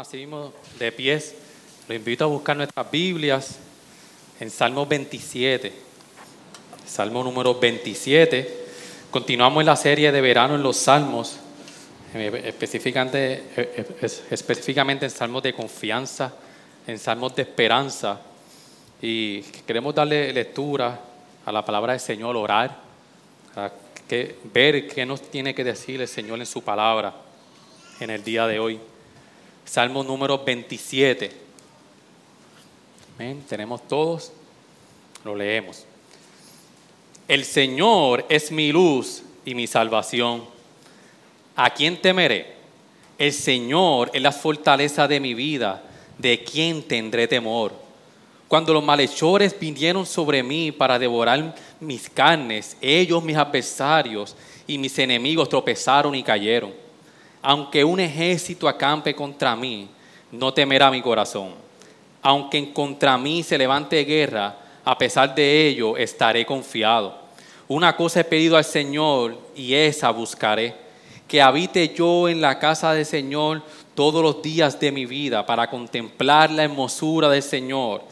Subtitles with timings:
[0.00, 1.34] Así mismo de pies.
[1.86, 3.58] Lo invito a buscar nuestras Biblias
[4.40, 5.70] en Salmo 27.
[6.86, 8.64] Salmo número 27.
[9.10, 11.36] Continuamos la serie de verano en los Salmos,
[12.14, 16.32] eh, específicamente, eh, eh, específicamente en Salmos de confianza,
[16.86, 18.22] en Salmos de esperanza.
[19.02, 20.98] Y queremos darle lectura
[21.44, 22.74] a la palabra del Señor, orar,
[23.54, 23.70] a
[24.08, 27.12] que, ver qué nos tiene que decir el Señor en su palabra
[28.00, 28.80] en el día de hoy.
[29.70, 31.30] Salmo número 27.
[33.14, 33.44] Amén.
[33.48, 34.32] Tenemos todos,
[35.22, 35.84] lo leemos.
[37.28, 40.42] El Señor es mi luz y mi salvación.
[41.54, 42.52] ¿A quién temeré?
[43.16, 45.84] El Señor es la fortaleza de mi vida.
[46.18, 47.72] ¿De quién tendré temor?
[48.48, 54.34] Cuando los malhechores vinieron sobre mí para devorar mis carnes, ellos, mis adversarios
[54.66, 56.89] y mis enemigos tropezaron y cayeron.
[57.42, 59.88] Aunque un ejército acampe contra mí,
[60.30, 61.54] no temerá mi corazón.
[62.22, 67.18] Aunque contra mí se levante guerra, a pesar de ello estaré confiado.
[67.66, 70.74] Una cosa he pedido al Señor y esa buscaré,
[71.26, 73.62] que habite yo en la casa del Señor
[73.94, 78.02] todos los días de mi vida para contemplar la hermosura del Señor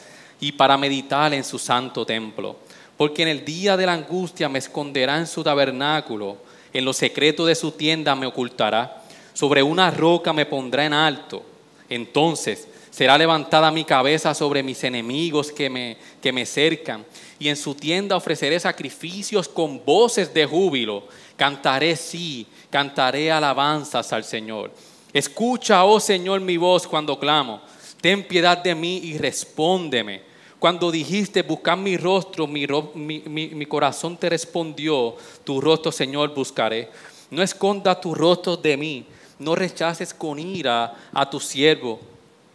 [0.40, 2.56] y para meditar en su santo templo.
[2.96, 6.38] Porque en el día de la angustia me esconderá en su tabernáculo,
[6.72, 9.02] en lo secreto de su tienda me ocultará
[9.38, 11.44] sobre una roca me pondrá en alto.
[11.88, 17.06] Entonces será levantada mi cabeza sobre mis enemigos que me, que me cercan.
[17.38, 21.04] Y en su tienda ofreceré sacrificios con voces de júbilo.
[21.36, 24.72] Cantaré sí, cantaré alabanzas al Señor.
[25.12, 27.60] Escucha, oh Señor, mi voz cuando clamo.
[28.00, 30.22] Ten piedad de mí y respóndeme.
[30.58, 33.20] Cuando dijiste, buscar mi rostro, mi, mi,
[33.50, 35.14] mi corazón te respondió,
[35.44, 36.88] tu rostro, Señor, buscaré.
[37.30, 39.06] No esconda tu rostro de mí
[39.38, 42.00] no rechaces con ira a tu siervo.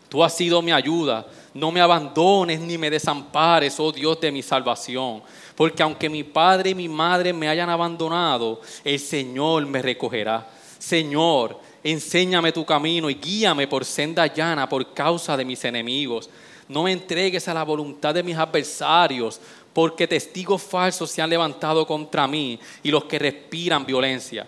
[0.10, 1.26] Tú has sido mi ayuda.
[1.54, 5.24] No me abandones ni me desampares, oh Dios de mi salvación.
[5.56, 10.48] Porque aunque mi padre y mi madre me hayan abandonado, el Señor me recogerá.
[10.78, 16.30] Señor, enséñame tu camino y guíame por senda llana por causa de mis enemigos.
[16.68, 19.40] No me entregues a la voluntad de mis adversarios,
[19.74, 24.46] porque testigos falsos se han levantado contra mí y los que respiran violencia.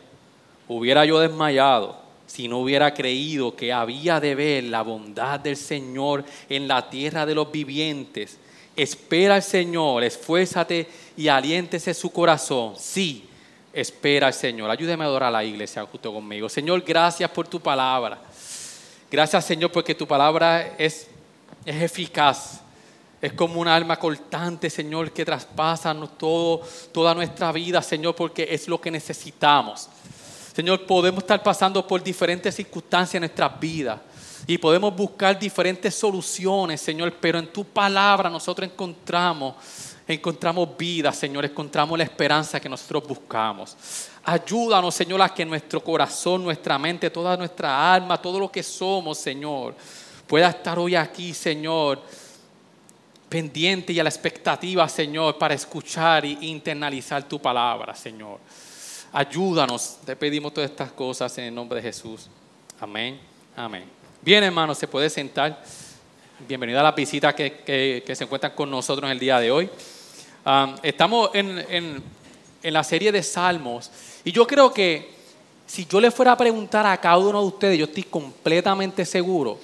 [0.67, 6.25] Hubiera yo desmayado si no hubiera creído que había de ver la bondad del Señor
[6.49, 8.37] en la tierra de los vivientes.
[8.75, 12.73] Espera al Señor, esfuérzate y aliéntese su corazón.
[12.77, 13.29] Sí,
[13.71, 14.69] espera al Señor.
[14.69, 16.49] Ayúdeme a adorar a la iglesia justo conmigo.
[16.49, 18.19] Señor, gracias por tu palabra.
[19.09, 21.07] Gracias, Señor, porque tu palabra es,
[21.65, 22.61] es eficaz.
[23.21, 26.61] Es como un alma cortante, Señor, que traspasa todo,
[26.91, 29.89] toda nuestra vida, Señor, porque es lo que necesitamos.
[30.55, 33.99] Señor, podemos estar pasando por diferentes circunstancias en nuestras vidas
[34.47, 39.55] y podemos buscar diferentes soluciones, Señor, pero en tu palabra nosotros encontramos,
[40.07, 43.75] encontramos vida, Señor, encontramos la esperanza que nosotros buscamos.
[44.23, 49.17] Ayúdanos, Señor, a que nuestro corazón, nuestra mente, toda nuestra alma, todo lo que somos,
[49.17, 49.75] Señor,
[50.25, 52.01] pueda estar hoy aquí, Señor,
[53.27, 58.39] pendiente y a la expectativa, Señor, para escuchar e internalizar tu palabra, Señor.
[59.17, 62.27] Ayúdanos, te pedimos todas estas cosas en el nombre de Jesús.
[62.81, 63.17] Amén,
[63.55, 63.85] amén.
[64.21, 65.63] Bien, hermanos, se puede sentar.
[66.45, 69.69] Bienvenido a la visita que, se encuentran con nosotros en el día de hoy.
[70.83, 72.03] estamos en,
[72.61, 73.89] en la serie de Salmos
[74.25, 75.15] y yo creo que
[75.65, 79.57] si yo le fuera a preguntar a cada uno de ustedes, yo estoy completamente seguro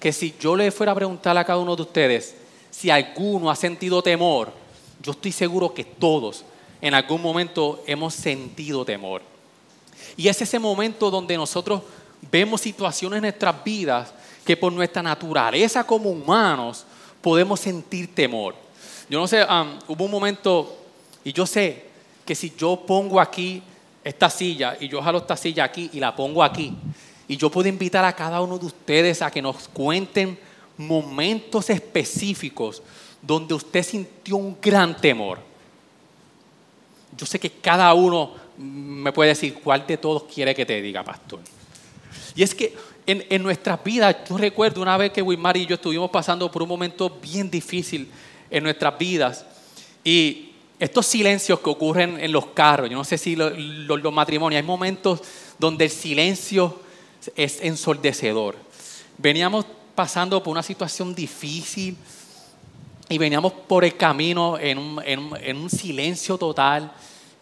[0.00, 2.34] que si yo le fuera a preguntar a cada uno de ustedes
[2.72, 4.52] si alguno ha sentido temor,
[5.00, 6.44] yo estoy seguro que todos
[6.80, 9.22] en algún momento hemos sentido temor.
[10.16, 11.82] Y es ese momento donde nosotros
[12.30, 14.12] vemos situaciones en nuestras vidas
[14.44, 16.84] que por nuestra naturaleza como humanos
[17.20, 18.54] podemos sentir temor.
[19.08, 19.44] Yo no sé,
[19.86, 20.78] hubo un momento,
[21.24, 21.84] y yo sé
[22.24, 23.62] que si yo pongo aquí
[24.04, 26.74] esta silla y yo jalo esta silla aquí y la pongo aquí,
[27.26, 30.38] y yo puedo invitar a cada uno de ustedes a que nos cuenten
[30.76, 32.82] momentos específicos
[33.20, 35.47] donde usted sintió un gran temor.
[37.18, 41.04] Yo sé que cada uno me puede decir cuál de todos quiere que te diga,
[41.04, 41.40] pastor.
[42.34, 42.74] Y es que
[43.06, 46.62] en, en nuestras vidas, yo recuerdo una vez que Wilmar y yo estuvimos pasando por
[46.62, 48.08] un momento bien difícil
[48.50, 49.44] en nuestras vidas
[50.04, 54.60] y estos silencios que ocurren en los carros, yo no sé si los, los matrimonios,
[54.60, 55.20] hay momentos
[55.58, 56.80] donde el silencio
[57.34, 58.54] es ensordecedor.
[59.16, 61.96] Veníamos pasando por una situación difícil
[63.08, 66.92] y veníamos por el camino en un, en un silencio total.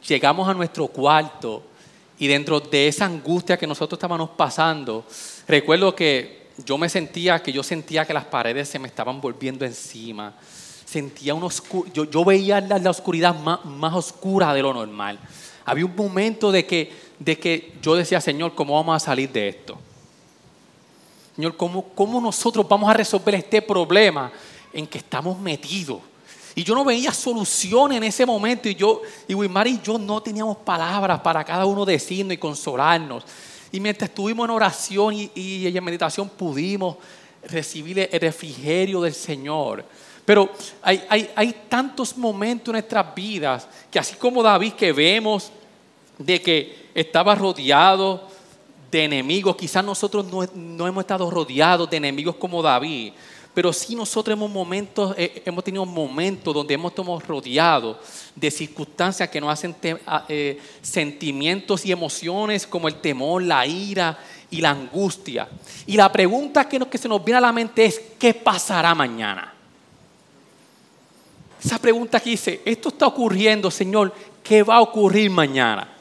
[0.08, 1.62] Llegamos a nuestro cuarto
[2.18, 5.04] y dentro de esa angustia que nosotros estábamos pasando,
[5.46, 9.64] recuerdo que yo me sentía, que yo sentía que las paredes se me estaban volviendo
[9.64, 10.34] encima.
[10.84, 11.50] Sentía un
[11.92, 15.18] yo, yo, veía la, oscuridad más, más, oscura de lo normal.
[15.64, 19.48] Había un momento de que, de que yo decía, Señor, ¿cómo vamos a salir de
[19.48, 19.76] esto?
[21.34, 24.32] Señor, ¿cómo, ¿cómo nosotros vamos a resolver este problema
[24.72, 26.00] en que estamos metidos?
[26.56, 28.66] Y yo no veía solución en ese momento.
[28.66, 33.24] Y yo, y Wilmar y yo no teníamos palabras para cada uno decirnos y consolarnos.
[33.70, 36.96] Y mientras estuvimos en oración y, y en meditación pudimos
[37.42, 39.84] recibir el refrigerio del Señor.
[40.24, 40.50] Pero
[40.80, 45.52] hay, hay, hay, tantos momentos en nuestras vidas que así como David que vemos
[46.16, 48.26] de que estaba rodeado
[48.90, 53.12] de enemigos, quizás nosotros no, no hemos estado rodeados de enemigos como David,
[53.56, 57.96] pero sí nosotros hemos, momentos, eh, hemos tenido momentos donde hemos estado rodeados
[58.34, 59.74] de circunstancias que nos hacen
[60.28, 64.18] eh, sentimientos y emociones como el temor, la ira
[64.50, 65.48] y la angustia.
[65.86, 69.54] Y la pregunta que, que se nos viene a la mente es, ¿qué pasará mañana?
[71.64, 74.12] Esa pregunta que dice, esto está ocurriendo, Señor,
[74.42, 75.96] ¿qué va a ocurrir mañana?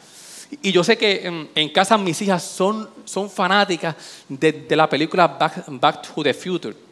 [0.62, 3.96] Y yo sé que en, casa mis hijas son, son fanáticas
[4.28, 6.85] de, la película Back to the Future.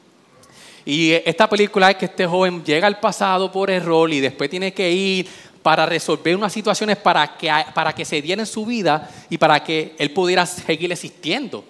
[0.86, 4.74] Y esta película es que este joven llega al pasado por error y después tiene
[4.74, 5.28] que ir
[5.62, 9.64] para resolver unas situaciones para que, para que se diera en su vida y para
[9.64, 11.64] que él pudiera seguir existiendo.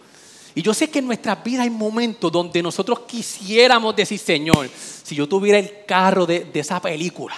[0.55, 4.69] Y yo sé que en nuestras vidas hay momentos donde nosotros quisiéramos decir, Señor,
[5.03, 7.35] si yo tuviera el carro de, de esa película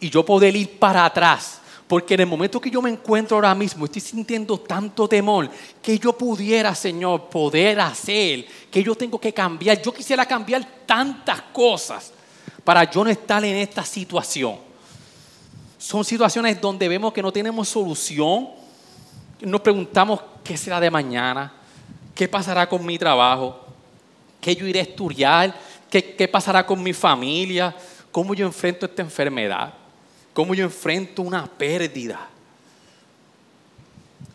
[0.00, 3.54] y yo poder ir para atrás porque en el momento que yo me encuentro ahora
[3.54, 5.48] mismo, estoy sintiendo tanto temor
[5.80, 9.80] que yo pudiera, Señor, poder hacer, que yo tengo que cambiar.
[9.80, 12.12] Yo quisiera cambiar tantas cosas
[12.64, 14.58] para yo no estar en esta situación.
[15.78, 18.48] Son situaciones donde vemos que no tenemos solución.
[19.42, 21.52] Nos preguntamos qué será de mañana,
[22.16, 23.64] qué pasará con mi trabajo,
[24.40, 25.56] qué yo iré a estudiar,
[25.88, 27.76] qué, qué pasará con mi familia,
[28.10, 29.85] cómo yo enfrento esta enfermedad
[30.36, 32.28] cómo yo enfrento una pérdida.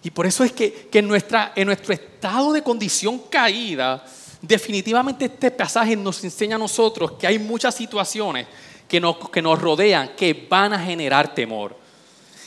[0.01, 4.03] Y por eso es que, en, nuestra, en nuestro estado de condición caída,
[4.42, 8.48] definitivamente este pasaje nos enseña a nosotros que hay muchas situaciones
[8.88, 11.77] que nos, que nos rodean que van a generar temor.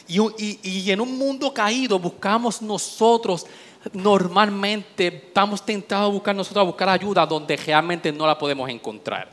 [0.08, 0.18] Y,
[0.60, 3.46] y, en un mundo caído buscamos nosotros,
[3.92, 9.30] normalmente estamos tentados a buscar nosotros a buscar ayuda donde realmente no la podemos encontrar.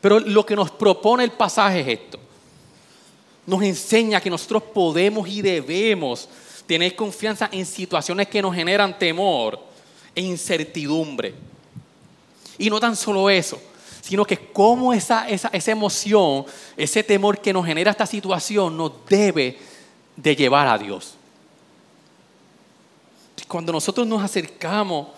[0.00, 2.27] Pero lo que nos propone el pasaje es esto
[3.48, 6.28] nos enseña que nosotros podemos y debemos
[6.66, 9.58] tener confianza en situaciones que nos generan temor
[10.14, 11.34] e incertidumbre.
[12.58, 13.58] Y no tan solo eso,
[14.02, 16.44] sino que cómo esa, esa, esa emoción,
[16.76, 19.56] ese temor que nos genera esta situación nos debe
[20.14, 21.14] de llevar a Dios.
[23.48, 25.08] Cuando nosotros nos acercamos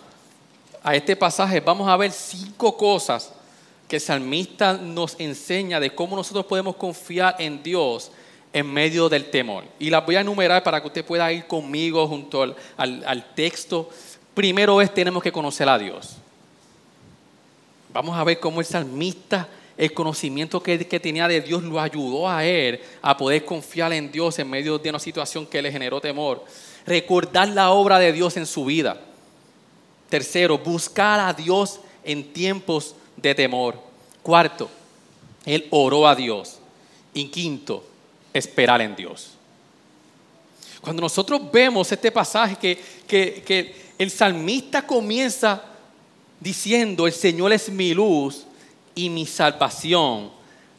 [0.81, 3.33] a este pasaje, vamos a ver cinco cosas
[3.89, 8.09] que el salmista nos enseña de cómo nosotros podemos confiar en Dios
[8.53, 9.65] en medio del temor.
[9.79, 13.89] Y las voy a enumerar para que usted pueda ir conmigo junto al, texto.
[14.33, 16.17] Primero es, tenemos que conocer a Dios.
[17.93, 22.29] Vamos a ver cómo el salmista, el conocimiento que, que, tenía de Dios lo ayudó
[22.29, 25.99] a él a poder confiar en Dios en medio de una situación que le generó
[25.99, 26.45] temor.
[26.85, 28.99] Recordar la obra de Dios en su vida.
[30.09, 33.79] Tercero, buscar a Dios en tiempos de temor.
[34.21, 34.69] Cuarto,
[35.45, 36.59] él oró a Dios.
[37.13, 37.85] Y quinto,
[38.33, 39.31] esperar en Dios.
[40.81, 45.63] Cuando nosotros vemos este pasaje que, que, el salmista comienza
[46.39, 48.47] diciendo, el Señor es mi luz
[48.95, 50.31] y mi salvación,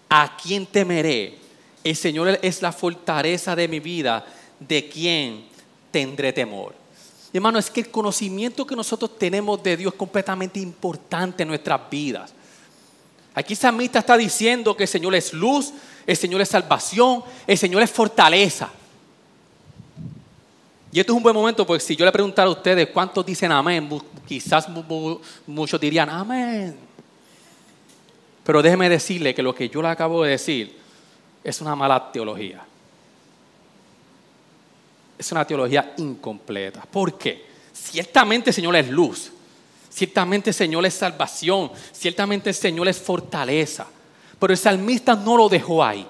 [0.09, 1.39] ¿a quién temeré?
[1.85, 4.27] El Señor es la fortaleza de mi vida,
[4.59, 5.45] ¿de quién
[5.93, 6.75] tendré temor?
[7.33, 11.81] hermano, es que el conocimiento que nosotros tenemos de Dios es completamente importante en nuestras
[11.89, 12.35] vidas.
[13.35, 15.73] Aquí el salmista está diciendo que el Señor es luz,
[16.07, 18.71] el Señor es salvación, el Señor es fortaleza.
[20.93, 23.51] Y esto es un buen momento porque si yo le preguntara a ustedes cuántos dicen
[23.51, 23.89] amén,
[24.27, 24.69] quizás
[25.47, 26.77] muchos dirían amén.
[28.45, 30.79] Pero déjeme decirle que lo que yo le acabo de decir
[31.43, 32.63] es una mala teología.
[35.19, 36.83] Es una teología incompleta.
[36.83, 37.47] ¿Por qué?
[37.73, 39.33] Ciertamente el Señor es luz,
[39.89, 43.87] ciertamente el Señor es salvación, ciertamente el Señor es fortaleza.
[44.43, 46.05] Pero el salmista no lo dejó ahí.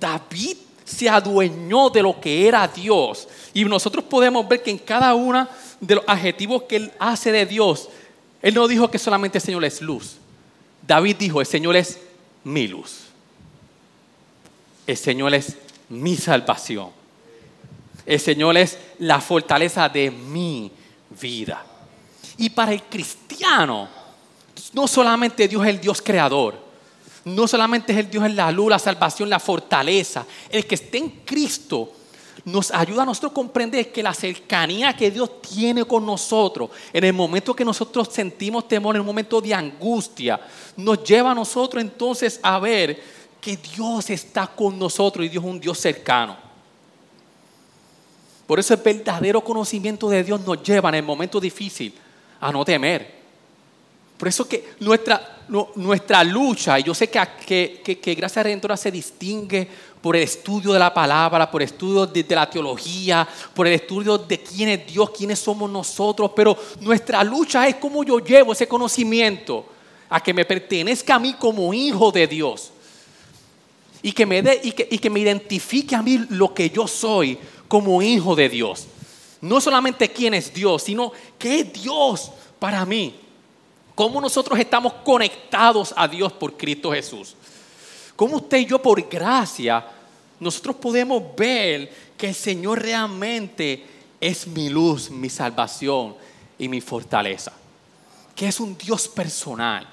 [0.00, 3.28] David se adueñó de lo que era Dios.
[3.52, 5.46] Y nosotros podemos ver que en cada uno
[5.78, 7.90] de los adjetivos que él hace de Dios,
[8.40, 10.16] él no dijo que solamente el Señor es luz.
[10.86, 12.00] David dijo, el Señor es
[12.44, 13.00] mi luz.
[14.86, 15.54] El Señor es
[15.90, 16.88] mi salvación.
[18.06, 20.72] El Señor es la fortaleza de mi
[21.20, 21.62] vida.
[22.38, 23.86] Y para el cristiano,
[24.72, 26.64] no solamente Dios es el Dios creador,
[27.26, 30.24] no solamente es el Dios en la luz, la salvación, la fortaleza.
[30.48, 31.92] El que esté en Cristo
[32.44, 37.02] nos ayuda a nosotros a comprender que la cercanía que Dios tiene con nosotros, en
[37.02, 40.40] el momento que nosotros sentimos temor, en un momento de angustia,
[40.76, 43.02] nos lleva a nosotros entonces a ver
[43.40, 46.36] que Dios está con nosotros y Dios es un Dios cercano.
[48.46, 51.92] Por eso el verdadero conocimiento de Dios nos lleva en el momento difícil
[52.40, 53.16] a no temer.
[54.16, 58.90] Por eso que nuestra, nuestra lucha, y yo sé que, que, que, Gracia Redentora se
[58.90, 59.68] distingue
[60.00, 64.18] por el estudio de la palabra, por el estudio de, la teología, por el estudio
[64.18, 68.66] de quién es Dios, quiénes somos nosotros, pero nuestra lucha es cómo yo llevo ese
[68.66, 69.66] conocimiento
[70.08, 72.72] a que me pertenezca a mí como hijo de Dios.
[74.02, 76.86] Y que me, dé, y que, y que me identifique a mí lo que yo
[76.86, 78.86] soy como hijo de Dios.
[79.40, 83.25] No solamente quién es Dios, sino qué es Dios para mí
[83.96, 87.34] cómo nosotros estamos conectados a Dios por Cristo Jesús.
[88.14, 89.84] Cómo usted y yo por gracia,
[90.38, 93.84] nosotros podemos ver que el Señor realmente
[94.20, 96.14] es mi luz, mi salvación
[96.58, 97.52] y mi fortaleza.
[98.34, 99.88] Que es un Dios personal.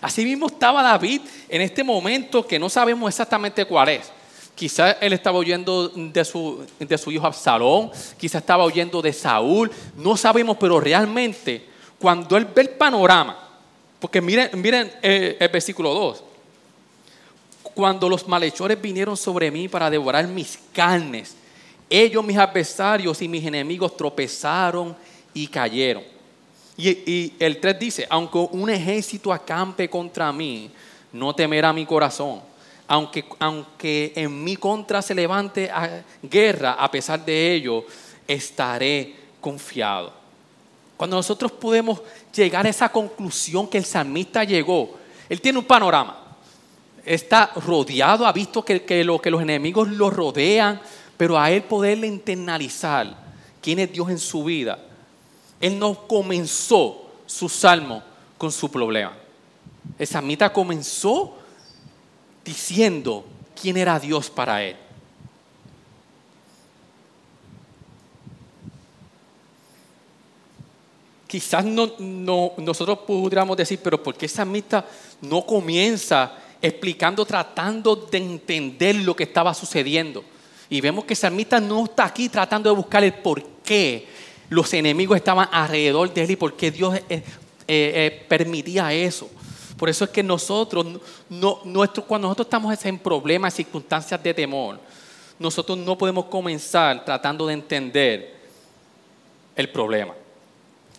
[0.00, 4.10] Así mismo estaba David en este momento que no sabemos exactamente cuál es.
[4.56, 9.70] Quizás él estaba oyendo de su, de su hijo Absalón, quizás estaba oyendo de Saúl,
[9.96, 13.43] no sabemos, pero realmente cuando él ve el panorama,
[14.04, 16.22] porque miren, miren eh, el versículo 2.
[17.62, 21.34] Cuando los malhechores vinieron sobre mí para devorar mis carnes,
[21.88, 24.94] ellos, mis adversarios y mis enemigos tropezaron
[25.32, 26.02] y cayeron.
[26.76, 30.70] Y, el 3 dice, aunque un ejército acampe contra mí,
[31.10, 32.42] no temerá mi corazón.
[32.86, 35.70] Aunque, aunque en mi contra se levante
[36.22, 37.86] guerra, a pesar de ello,
[38.28, 40.24] estaré confiado.
[40.98, 42.00] Cuando nosotros podemos
[42.34, 44.94] llegar a esa conclusión que el salmista llegó,
[45.28, 46.20] él tiene un panorama.
[47.04, 50.80] Está rodeado, ha visto que, lo, que los enemigos lo rodean,
[51.16, 53.16] pero a él poderle internalizar
[53.60, 54.78] quién es Dios en su vida,
[55.60, 58.02] él no comenzó su salmo
[58.36, 59.16] con su problema.
[59.98, 61.38] El salmista comenzó
[62.44, 63.24] diciendo
[63.60, 64.76] quién era Dios para él.
[71.34, 71.90] Quizás no,
[72.58, 74.84] nosotros pudiéramos decir, pero ¿por qué esa amistad
[75.20, 80.22] no comienza explicando, tratando de entender lo que estaba sucediendo?
[80.70, 84.06] Y vemos que Salmista no está aquí tratando de buscar el por qué
[84.48, 87.24] los enemigos estaban alrededor de él y por qué Dios eh, eh,
[87.66, 89.28] eh, permitía eso.
[89.76, 90.86] Por eso es que nosotros,
[92.06, 94.78] cuando nosotros estamos en problemas, circunstancias de temor,
[95.40, 98.36] nosotros no podemos comenzar tratando de entender
[99.56, 100.14] el problema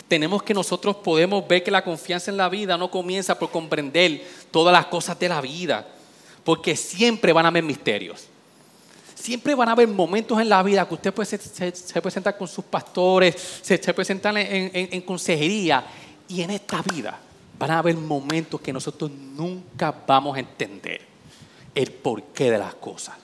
[0.08, 4.24] tenemos que nosotros podemos ver que la confianza en la vida no comienza por comprender
[4.52, 5.88] todas las cosas de la vida,
[6.44, 8.28] porque siempre van a haber misterios.
[9.16, 12.48] Siempre van a haber momentos en la vida que usted puede se, puede sentar con
[12.48, 15.84] sus pastores, se, puede sentar en, en consejería,
[16.28, 17.20] y en esta vida
[17.58, 21.02] van a haber momentos que nosotros nunca vamos a entender
[21.74, 23.16] el porqué de las cosas.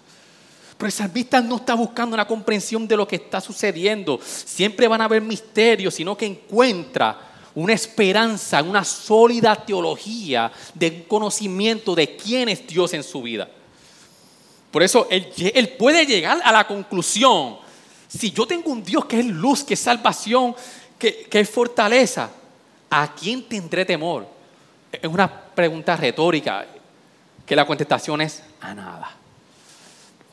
[0.82, 4.20] Pero el salmista no está buscando una comprensión de lo que está sucediendo.
[4.24, 7.20] Siempre van a haber misterios, sino que encuentra
[7.54, 13.48] una esperanza, una sólida teología de conocimiento de quién es Dios en su vida.
[14.72, 17.58] Por eso él, puede llegar a la conclusión,
[18.08, 20.56] si yo tengo un Dios que es luz, que es salvación,
[20.98, 22.32] que, que es fortaleza,
[22.90, 24.26] ¿a quién tendré temor?
[24.92, 26.66] Es una pregunta retórica,
[27.46, 29.21] que la contestación es a nada.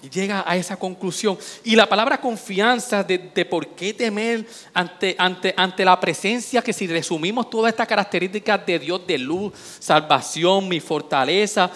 [0.03, 1.37] Y llega a esa conclusión.
[1.65, 6.87] Y la palabra confianza de, por qué temer ante, ante, ante, la presencia, que si
[6.87, 11.71] resumimos todas estas características de Dios de luz, salvación, mi fortaleza,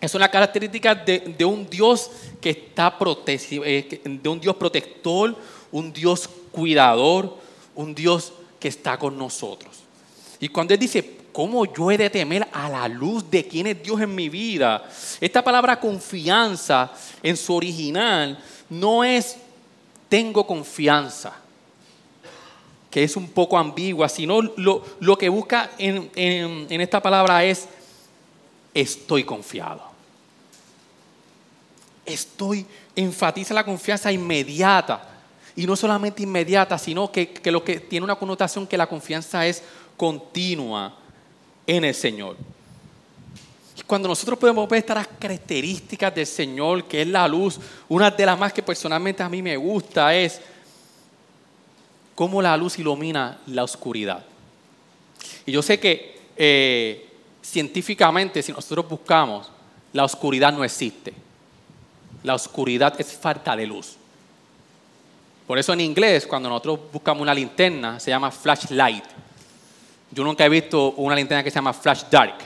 [0.00, 2.10] es una característica de, de un Dios
[2.40, 2.96] que está
[3.26, 5.36] eh, de un Dios protector,
[5.72, 7.38] un Dios cuidador,
[7.74, 9.76] un Dios que está con nosotros.
[10.40, 13.82] Y cuando Él dice, ¿Cómo yo he de temer a la luz de quién es
[13.82, 14.88] Dios en mi vida?
[15.20, 16.92] Esta palabra confianza
[17.24, 18.38] en su original
[18.70, 19.36] no es
[20.08, 21.34] tengo confianza.
[22.88, 27.66] que es un poco ambigua, sino lo, que busca en, en esta palabra es
[28.72, 29.82] estoy confiado.
[32.06, 32.64] Estoy,
[32.94, 35.08] enfatiza la confianza inmediata.
[35.56, 39.44] Y no solamente inmediata, sino que, que, lo que tiene una connotación que la confianza
[39.44, 39.64] es
[39.96, 40.98] continua
[41.66, 42.36] en el Señor.
[43.76, 48.26] Y cuando nosotros podemos ver estas características del Señor, que es la luz, una de
[48.26, 50.40] las más que personalmente a mí me gusta es
[52.14, 54.24] cómo la luz ilumina la oscuridad.
[55.46, 57.08] Y yo sé que eh,
[57.42, 59.50] científicamente, si nosotros buscamos,
[59.92, 61.12] la oscuridad no existe.
[62.22, 63.96] La oscuridad es falta de luz.
[65.46, 69.04] Por eso en inglés, cuando nosotros buscamos una linterna, se llama flashlight.
[70.14, 72.38] Yo nunca he visto una linterna que se llama flash dark.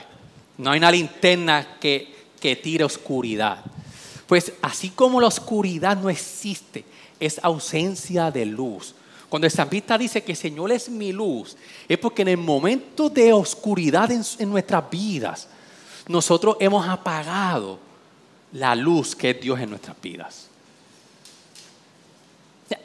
[0.57, 3.59] No hay una linterna que, que tire oscuridad.
[4.25, 6.83] Pues así como la oscuridad no existe,
[7.19, 8.95] es ausencia de luz.
[9.29, 11.55] Cuando el salmista dice que el Señor es mi luz,
[11.87, 15.47] es porque en el momento de oscuridad en, nuestras vidas,
[16.07, 17.77] nosotros hemos apagado
[18.53, 20.47] la luz que es Dios en nuestras vidas.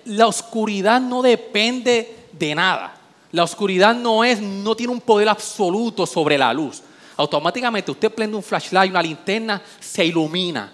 [0.05, 2.94] La oscuridad no depende de nada.
[3.35, 6.81] La oscuridad no es, no tiene un poder absoluto sobre la luz.
[7.17, 10.73] Automáticamente usted prende un flashlight, una linterna, se ilumina.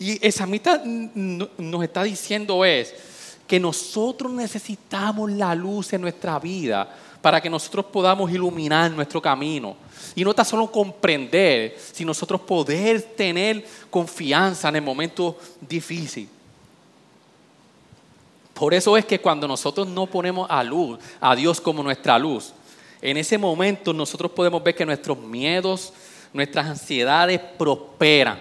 [0.00, 2.92] Y el salmista nos está diciendo es,
[3.46, 9.76] que nosotros necesitamos la luz en nuestra vida para que nosotros podamos iluminar nuestro camino.
[10.16, 16.28] Y no tan solo comprender, sino nosotros poder tener confianza en el momento difícil.
[18.54, 22.52] Por eso es que cuando nosotros no ponemos a luz, a Dios como nuestra luz,
[23.02, 25.92] en ese momento nosotros podemos ver que nuestros miedos,
[26.32, 28.38] nuestras ansiedades prosperan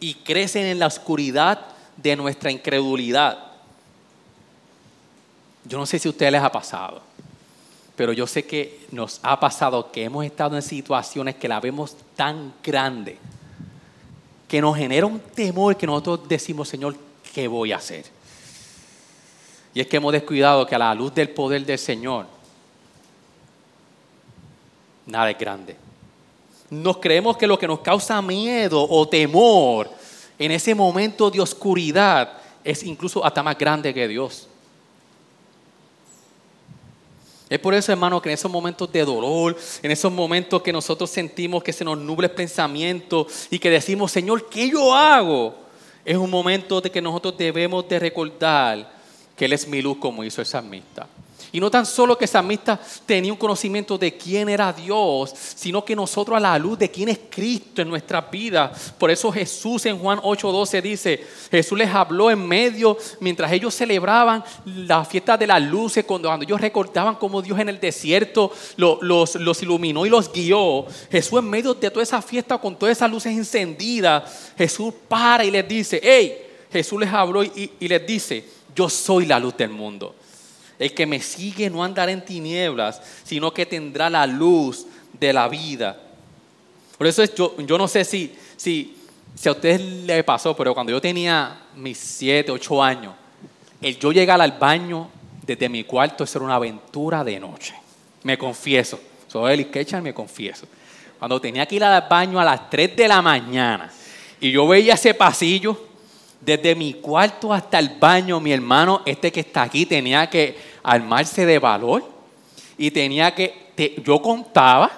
[0.00, 1.60] y crecen en la oscuridad
[1.96, 3.38] de nuestra incredulidad.
[5.66, 7.02] Yo no sé si a ustedes les ha pasado,
[7.96, 11.96] pero yo sé que nos ha pasado que hemos estado en situaciones que la vemos
[12.16, 13.18] tan grande,
[14.48, 16.96] que nos genera un temor que nosotros decimos, Señor,
[17.34, 18.04] ¿qué voy a hacer?
[19.74, 22.26] Y es que hemos descuidado que a la luz del poder del Señor,
[25.04, 25.76] nada es grande.
[26.70, 29.90] Nos creemos que lo que nos causa miedo o temor
[30.38, 34.48] en ese momento de oscuridad es incluso hasta más grande que Dios.
[37.50, 41.10] Es por eso, hermano, que en esos momentos de dolor, en esos momentos que nosotros
[41.10, 45.54] sentimos que se nos nuble el pensamiento y que decimos, Señor, ¿qué yo hago?
[46.04, 48.94] Es un momento de que nosotros debemos de recordar
[49.36, 51.06] que Él es mi luz como hizo el salmista.
[51.54, 55.94] Y no tan solo que Samista tenía un conocimiento de quién era Dios, sino que
[55.94, 58.72] nosotros a la luz de quién es Cristo en nuestra vida.
[58.98, 64.42] Por eso Jesús en Juan 8:12 dice, Jesús les habló en medio, mientras ellos celebraban
[64.64, 69.36] la fiesta de las luces, cuando, cuando ellos recordaban cómo Dios en el desierto los,
[69.36, 70.86] los, iluminó y los guió.
[71.08, 75.52] Jesús en medio de toda esa fiesta con todas esas luces encendidas, Jesús para y
[75.52, 76.36] les dice, hey,
[76.72, 78.44] Jesús les habló y, y les dice,
[78.74, 80.14] yo soy la luz del mundo.
[80.78, 85.48] El que me sigue no andará en tinieblas, sino que tendrá la luz de la
[85.48, 86.00] vida.
[86.98, 88.96] Por eso yo, yo no sé si, si,
[89.34, 93.14] si a ustedes le pasó, pero cuando yo tenía mis siete, ocho años,
[93.80, 95.10] el yo llegar al baño
[95.46, 97.74] desde mi cuarto, eso era una aventura de noche.
[98.22, 98.98] Me confieso.
[99.28, 100.66] Soy el Ketchum, me confieso.
[101.18, 103.90] Cuando tenía que ir al baño a las 3 de la mañana
[104.40, 105.83] y yo veía ese pasillo,
[106.44, 111.46] desde mi cuarto hasta el baño, mi hermano, este que está aquí, tenía que armarse
[111.46, 112.04] de valor
[112.76, 113.70] y tenía que,
[114.04, 114.90] yo contaba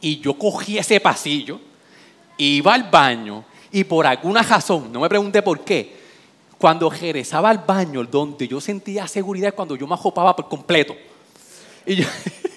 [0.00, 1.60] y yo cogía ese pasillo,
[2.36, 5.96] iba al baño y por alguna razón, no me pregunté por qué,
[6.58, 10.96] cuando regresaba al baño, donde yo sentía seguridad, cuando yo me ajopaba por completo.
[11.86, 12.04] Y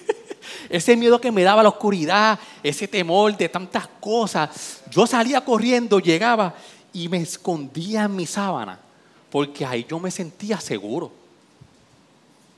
[0.68, 6.00] ese miedo que me daba la oscuridad, ese temor de tantas cosas, yo salía corriendo,
[6.00, 6.54] llegaba
[6.92, 8.78] y me escondía en mi sábana,
[9.30, 11.12] porque ahí yo me sentía seguro.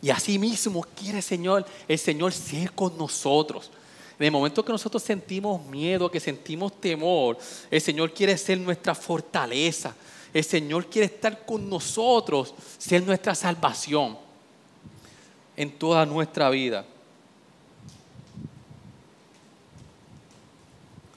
[0.02, 3.70] Y así mismo quiere Señor, el Señor ser con nosotros.
[4.18, 7.38] En el momento que nosotros sentimos miedo, que sentimos temor,
[7.70, 9.94] el Señor quiere ser nuestra fortaleza.
[10.32, 14.18] El Señor quiere estar con nosotros, ser nuestra salvación
[15.56, 16.84] en toda nuestra vida.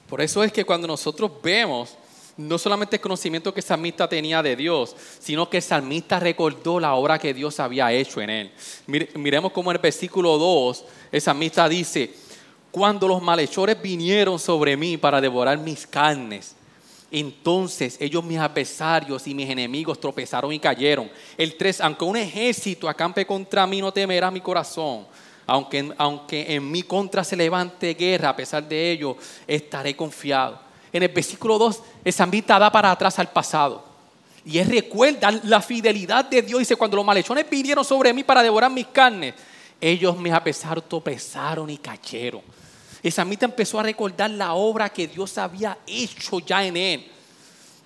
[0.08, 1.96] Por eso es que cuando nosotros vemos
[2.38, 6.78] no solamente el conocimiento que el salmista tenía de Dios, sino que el salmista recordó
[6.78, 8.52] la obra que Dios había hecho en él.
[8.86, 12.14] Miremos cómo en el versículo 2 el salmista dice,
[12.70, 16.54] cuando los malhechores vinieron sobre mí para devorar mis carnes
[17.10, 21.10] Entonces ellos, mis adversarios y mis enemigos, tropezaron y cayeron.
[21.36, 25.06] El 3, aunque un ejército acampe contra mí, no temerá mi corazón.
[25.44, 30.67] Aunque, aunque en mi contra se levante guerra, a pesar de ello, estaré confiado.
[30.92, 33.84] En el versículo 2, el samita da para atrás al pasado.
[34.44, 36.60] Y él recuerda la fidelidad de Dios.
[36.60, 39.34] Dice, cuando los malhechones vinieron sobre mí para devorar mis carnes,
[39.80, 42.40] ellos me apesaron, tropezaron y cayeron.
[43.02, 47.12] El samita empezó a recordar la obra que Dios había hecho ya en él.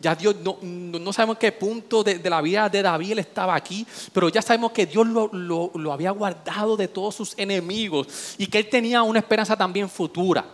[0.00, 4.28] Ya Dios, no, no sabemos qué punto de, la vida de David estaba aquí, pero
[4.28, 8.68] ya sabemos que Dios lo, lo, había guardado de todos sus enemigos y que él
[8.68, 10.44] tenía una esperanza también futura.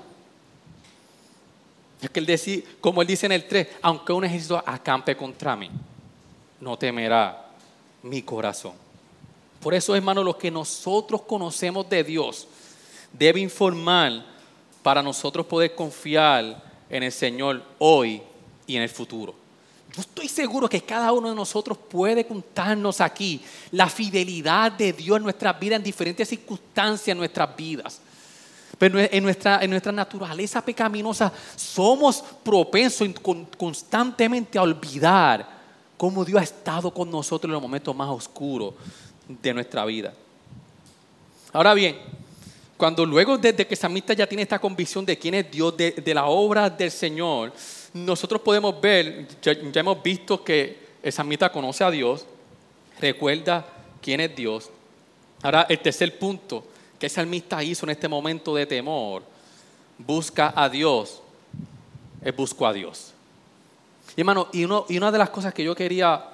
[2.00, 5.56] Es que él decía, como él dice en el 3, aunque un ejército acampe contra
[5.56, 5.70] mí,
[6.60, 7.50] no temerá
[8.02, 8.74] mi corazón.
[9.60, 12.46] Por eso, hermano, lo que nosotros conocemos de Dios
[13.12, 14.24] debe informar
[14.82, 18.22] para nosotros poder confiar en el Señor hoy
[18.66, 19.34] y en el futuro.
[19.94, 25.16] Yo estoy seguro que cada uno de nosotros puede contarnos aquí la fidelidad de Dios
[25.16, 28.00] en nuestras vidas, en diferentes circunstancias en nuestras vidas.
[28.76, 33.08] Pero en nuestra, en nuestra naturaleza pecaminosa somos propensos
[33.56, 35.48] constantemente a olvidar
[35.96, 38.74] cómo Dios ha estado con nosotros en los momentos más oscuros
[39.26, 40.12] de nuestra vida.
[41.52, 41.96] Ahora bien,
[42.76, 46.26] cuando luego desde que Samita ya tiene esta convicción de quién es Dios, de, la
[46.26, 47.52] obra del Señor,
[47.92, 52.24] nosotros podemos ver, ya, hemos visto que el conoce a Dios,
[53.00, 53.66] recuerda
[54.00, 54.70] quién es Dios.
[55.42, 56.64] Ahora, el tercer punto
[56.98, 59.22] que el salmista hizo en este momento de temor,
[59.98, 61.20] busca a Dios,
[62.22, 63.12] es busco a Dios.
[64.16, 66.24] Y hermano, y, y una de las cosas que yo quería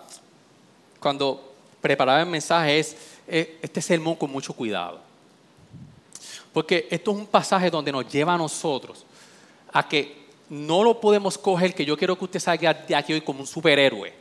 [1.00, 2.96] cuando preparaba el mensaje es
[3.26, 5.00] este sermón con mucho cuidado.
[6.52, 9.04] Porque esto es un pasaje donde nos lleva a nosotros
[9.72, 13.20] a que no lo podemos coger, que yo quiero que usted salga de aquí hoy
[13.20, 14.14] como un superhéroe,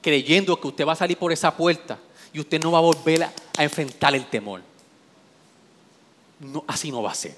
[0.00, 1.98] creyendo que usted va a salir por esa puerta
[2.32, 4.60] y usted no va a volver a, enfrentar el temor.
[6.40, 7.36] No, así no va a ser.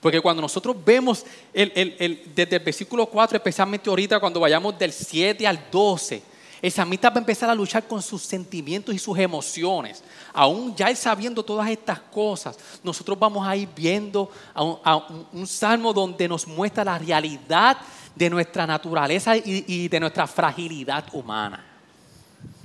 [0.00, 5.66] Porque cuando nosotros vemos desde el versículo 4, especialmente ahorita cuando vayamos del 7 al
[5.70, 6.22] 12,
[6.60, 10.02] el samita va a empezar a luchar con sus sentimientos y sus emociones.
[10.32, 14.96] Aún ya sabiendo todas estas cosas, nosotros vamos a ir viendo a
[15.32, 17.78] un, salmo donde nos muestra la realidad
[18.14, 21.64] de nuestra naturaleza y, de nuestra fragilidad humana.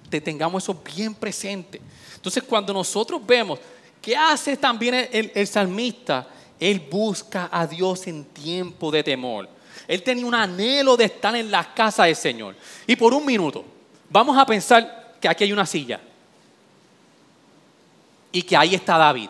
[0.09, 1.79] Que tengamos eso bien presente.
[2.15, 3.59] Entonces, cuando nosotros vemos,
[4.03, 6.27] ¿qué hace también el salmista?
[6.59, 9.49] Él busca a Dios en tiempo de temor.
[9.87, 12.55] Él tenía un anhelo de estar en la casa del Señor.
[12.85, 13.65] Y por un minuto,
[14.13, 15.99] Vamos a pensar que aquí hay una silla
[18.31, 19.29] y que ahí está David.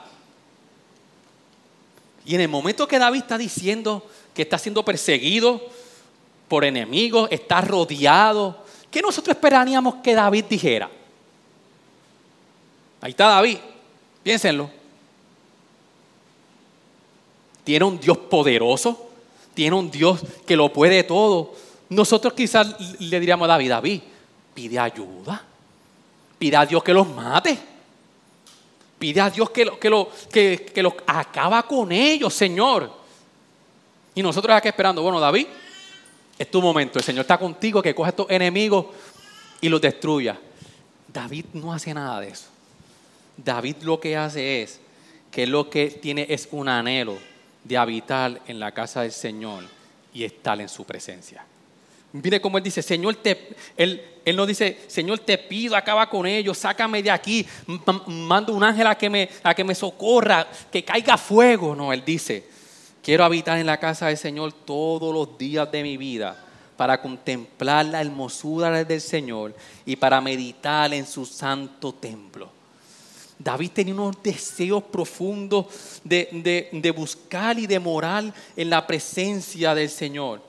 [2.26, 5.62] Y en el momento que David está diciendo que está siendo perseguido
[6.50, 10.92] por enemigos, está rodeado, ¿qué nosotros esperaríamos que David dijera?
[13.00, 13.60] Ahí está David,
[14.24, 14.70] piénsenlo.
[17.64, 19.10] Tiene un Dios poderoso,
[19.54, 21.54] tiene un Dios que lo puede todo.
[21.90, 24.02] Nosotros quizás le diríamos a David, David,
[24.54, 25.44] pide ayuda.
[26.40, 27.58] Pide a Dios que los mate.
[29.00, 32.92] Pide a Dios que, lo, que, lo, que, que los acaba con ellos, Señor.
[34.16, 35.48] Y nosotros aquí esperando, bueno, David,
[36.38, 37.00] es tu momento.
[37.00, 38.88] El Señor está contigo, que coge a estos enemigos
[39.62, 40.40] y los destruya.
[41.08, 42.53] David no hace nada de eso.
[43.38, 44.80] David lo que hace es
[45.32, 47.18] que lo que tiene es un anhelo
[47.64, 49.64] de habitar en la casa del Señor
[50.14, 51.46] y estar en su presencia.
[52.14, 56.28] Mire cómo él dice, Señor, te, él, él no dice, Señor, te pido, acaba con
[56.28, 57.46] ellos, sácame de aquí,
[58.06, 61.76] mando un ángel a que, me, a que me socorra, que caiga fuego.
[61.76, 62.48] No, él dice,
[63.02, 66.38] quiero habitar en la casa del Señor todos los días de mi vida
[66.78, 72.52] para contemplar la hermosura del Señor y para meditar en su santo templo.
[73.44, 79.90] David tenía unos deseos profundos de, de buscar y de morar en la presencia del
[79.90, 80.42] Señor.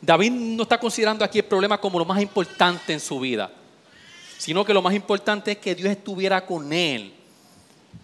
[0.00, 3.50] David no está considerando aquí el problema como lo más importante en su vida,
[4.38, 7.12] sino que lo más importante es que Dios estuviera con él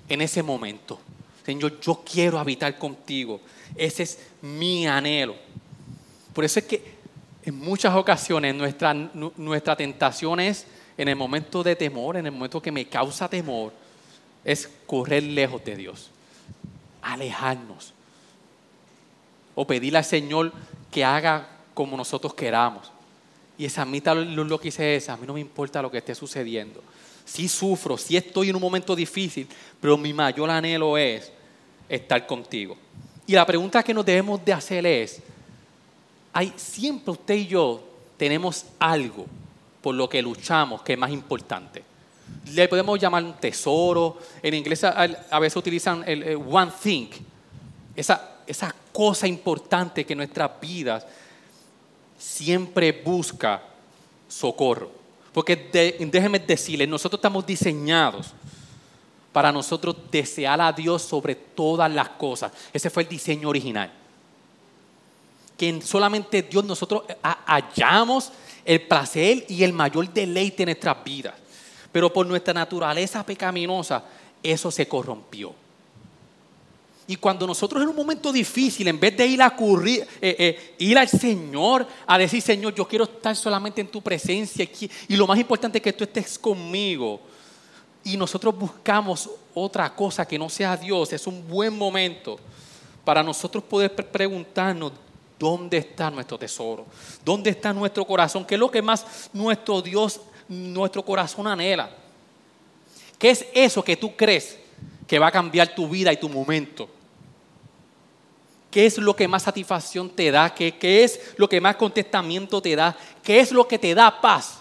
[0.08, 1.00] en ese momento.
[1.44, 3.40] Señor, yo quiero habitar contigo.
[3.76, 5.36] Ese es mi anhelo.
[6.34, 6.96] Por eso es que
[7.44, 10.66] en muchas ocasiones nuestra, nuestra tentación es,
[10.98, 13.72] en el momento de temor, en el momento que me causa temor,
[14.44, 16.10] es correr lejos de Dios,
[17.02, 17.92] alejarnos.
[19.54, 20.52] O pedirle al Señor
[20.90, 22.90] que haga como nosotros queramos.
[23.58, 26.14] Y esa mitad lo que hice es, a mí no me importa lo que esté
[26.14, 26.82] sucediendo.
[27.24, 29.48] Sí sufro, sí estoy en un momento difícil,
[29.80, 31.32] pero mi mayor anhelo es
[31.88, 32.76] estar contigo.
[33.26, 35.20] Y la pregunta que nos debemos de hacer es,
[36.32, 37.82] hay, siempre usted y yo
[38.16, 39.26] tenemos algo
[39.86, 41.80] por lo que luchamos que es más importante.
[42.52, 44.18] Le podemos llamar un tesoro.
[44.42, 47.06] En inglés a, veces utilizan el, one thing.
[47.94, 51.06] Esa, esa cosa importante que nuestras vidas
[52.18, 53.62] siempre busca
[54.26, 54.90] socorro.
[55.32, 55.54] Porque
[56.12, 58.34] déjenme decirles, nosotros estamos diseñados
[59.32, 62.50] para nosotros desear a Dios sobre todas las cosas.
[62.72, 63.92] Ese fue el diseño original.
[65.56, 67.04] Que solamente Dios nosotros
[67.46, 68.32] hallamos
[68.66, 71.34] el placer y el mayor deleite en nuestras vidas.
[71.92, 74.04] Pero por nuestra naturaleza pecaminosa,
[74.42, 75.54] eso se corrompió.
[77.08, 80.98] Y cuando nosotros en un momento difícil, en vez de ir a eh, eh, ir
[80.98, 84.68] al Señor a decir, Señor, yo quiero estar solamente en tu presencia
[85.08, 87.20] y lo más importante es que tú estés conmigo,
[88.06, 92.38] y nosotros buscamos otra cosa que no sea Dios, es un buen momento
[93.04, 94.92] para nosotros poder preguntarnos
[95.38, 96.86] dónde está nuestro tesoro,
[97.24, 101.90] dónde está nuestro corazón, qué es lo que más nuestro Dios, nuestro corazón anhela.
[103.18, 104.58] ¿Qué es eso que tú crees
[105.06, 106.88] que va a cambiar tu vida y tu momento?
[108.70, 110.52] ¿Qué es lo que más satisfacción te da?
[110.54, 112.96] ¿Qué, ¿Qué, es lo que más contestamiento te da?
[113.22, 114.58] ¿Qué es lo que te da paz?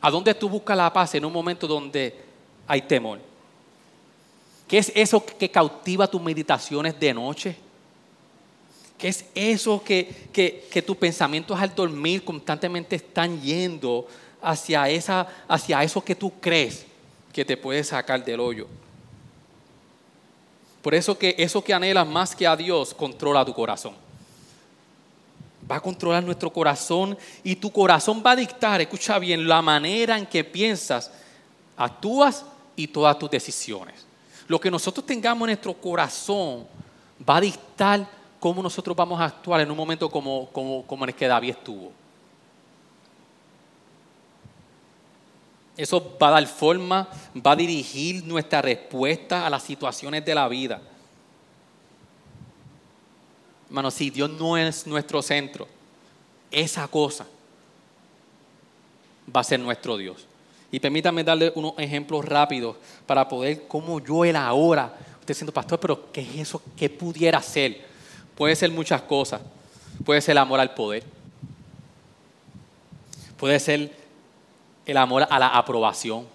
[0.00, 2.24] ¿A dónde tú buscas la paz en un momento donde
[2.68, 3.18] hay temor?
[4.68, 7.65] ¿Qué es eso que cautiva tus meditaciones de noche?
[8.98, 14.06] ¿Qué es eso que, que, tus pensamientos al dormir constantemente están yendo
[14.40, 16.86] hacia, esa, hacia eso que tú crees
[17.32, 18.66] que te puede sacar del hoyo?
[20.80, 23.94] Por eso que eso que anhelas más que a Dios controla tu corazón.
[25.70, 30.16] Va a controlar nuestro corazón y tu corazón va a dictar, escucha bien, la manera
[30.16, 31.10] en que piensas,
[31.76, 32.44] actúas
[32.76, 34.06] y todas tus decisiones.
[34.46, 36.66] Lo que nosotros tengamos en nuestro corazón
[37.28, 38.15] va a dictar
[38.46, 41.90] cómo nosotros vamos a actuar en un momento como, como, en el que David estuvo.
[45.76, 47.08] Eso va a dar forma,
[47.44, 50.80] va a dirigir nuestra respuesta a las situaciones de la vida.
[53.66, 55.66] Hermano, si Dios no es nuestro centro,
[56.48, 57.26] esa cosa
[59.34, 60.24] va a ser nuestro Dios.
[60.70, 65.80] Y permítame darle unos ejemplos rápidos para poder, como yo era ahora, usted siendo pastor,
[65.80, 66.62] pero ¿qué es eso?
[66.76, 67.95] ¿Qué pudiera ser?
[68.36, 69.40] Puede ser muchas cosas.
[70.04, 71.02] Puede ser el amor al poder.
[73.36, 73.96] Puede ser
[74.84, 76.26] el amor a la aprobación.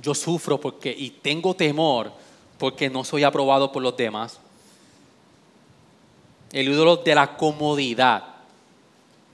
[0.00, 2.12] Yo sufro porque y tengo temor
[2.58, 4.38] porque no soy aprobado por los demás.
[6.52, 8.24] El ídolo de la comodidad.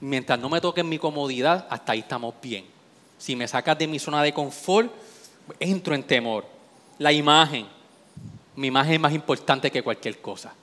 [0.01, 2.65] Mientras no me toquen mi comodidad, hasta ahí estamos bien.
[3.17, 4.91] Si me sacas de mi zona de confort,
[5.59, 6.45] entro en temor.
[6.99, 7.67] La imagen,
[8.55, 10.53] mi imagen es más importante que cualquier cosa.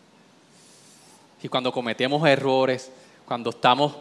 [1.42, 2.90] Y cuando cometemos errores,
[3.26, 3.92] cuando estamos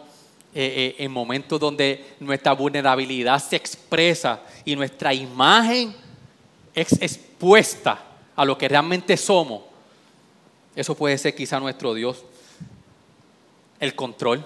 [0.54, 5.96] eh, eh, en momentos donde nuestra vulnerabilidad se expresa y nuestra imagen
[6.76, 8.04] es expuesta
[8.36, 9.62] a lo que realmente somos,
[10.76, 12.24] eso puede ser quizá nuestro Dios.
[13.80, 14.46] El control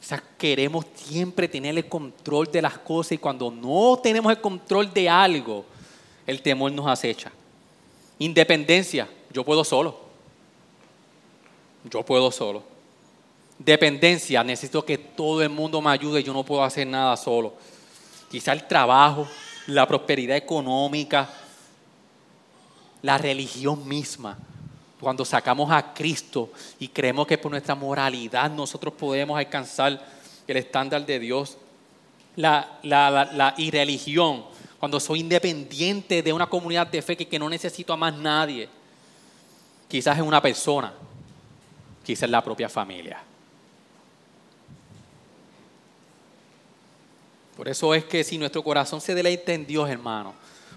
[0.00, 4.40] o sea, queremos siempre tener el control de las cosas y cuando no tenemos el
[4.40, 5.64] control de algo,
[6.26, 7.32] el temor nos acecha.
[8.18, 10.07] Independencia, yo puedo solo.
[11.90, 12.62] Yo puedo solo.
[13.58, 17.54] Dependencia, necesito que todo el mundo me ayude, yo no puedo hacer nada solo.
[18.30, 19.26] Quizá el trabajo,
[19.66, 21.28] la prosperidad económica,
[23.02, 24.38] la religión misma
[25.00, 30.04] cuando sacamos a Cristo y creemos que por nuestra moralidad nosotros podemos alcanzar
[30.46, 31.56] el estándar de Dios.
[32.36, 34.44] La, la, irreligión,
[34.78, 38.68] cuando soy independiente de una comunidad de fe que, que no necesito a más nadie.
[39.88, 40.92] Quizás es una persona,
[42.08, 43.22] quizás es la propia familia.
[47.54, 50.32] Por eso es que si nuestro corazón se deleita en Dios, hermano,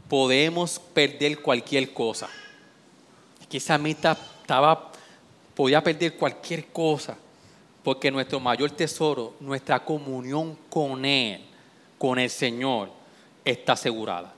[0.09, 2.27] podemos perder cualquier cosa
[3.47, 4.91] que esa estaba,
[5.55, 7.17] podía perder cualquier cosa,
[7.81, 11.45] porque nuestro mayor tesoro, nuestra comunión con Él,
[11.97, 12.91] con el Señor,
[13.45, 14.33] está asegurada.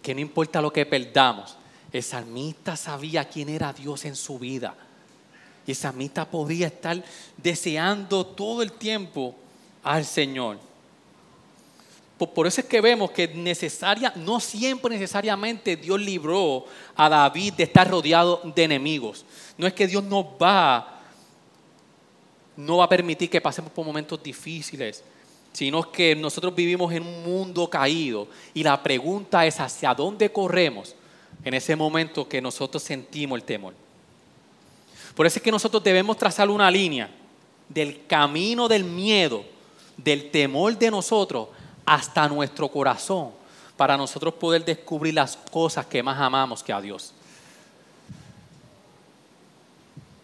[0.00, 1.56] Que no importa lo que perdamos,
[1.92, 4.76] el salmista sabía quién era Dios en su vida.
[5.70, 7.00] Y el salmista podía estar
[7.36, 9.36] deseando todo el tiempo
[9.84, 10.58] al Señor.
[12.18, 16.64] Por eso es que vemos que necesaria, no siempre necesariamente Dios libró
[16.96, 19.24] a David de estar rodeado de enemigos.
[19.56, 21.02] No es que Dios nos va,
[22.56, 25.04] no va a permitir que pasemos por momentos difíciles,
[25.52, 28.26] sino que nosotros vivimos en un mundo caído.
[28.54, 30.96] Y la pregunta es hacia dónde corremos
[31.44, 33.89] en ese momento que nosotros sentimos el temor.
[35.14, 37.10] Por eso es que nosotros debemos trazar una línea
[37.68, 39.44] del camino del miedo,
[39.96, 41.48] del temor de nosotros,
[41.86, 43.30] hasta nuestro corazón,
[43.76, 47.14] para nosotros poder descubrir las cosas que más amamos que a Dios.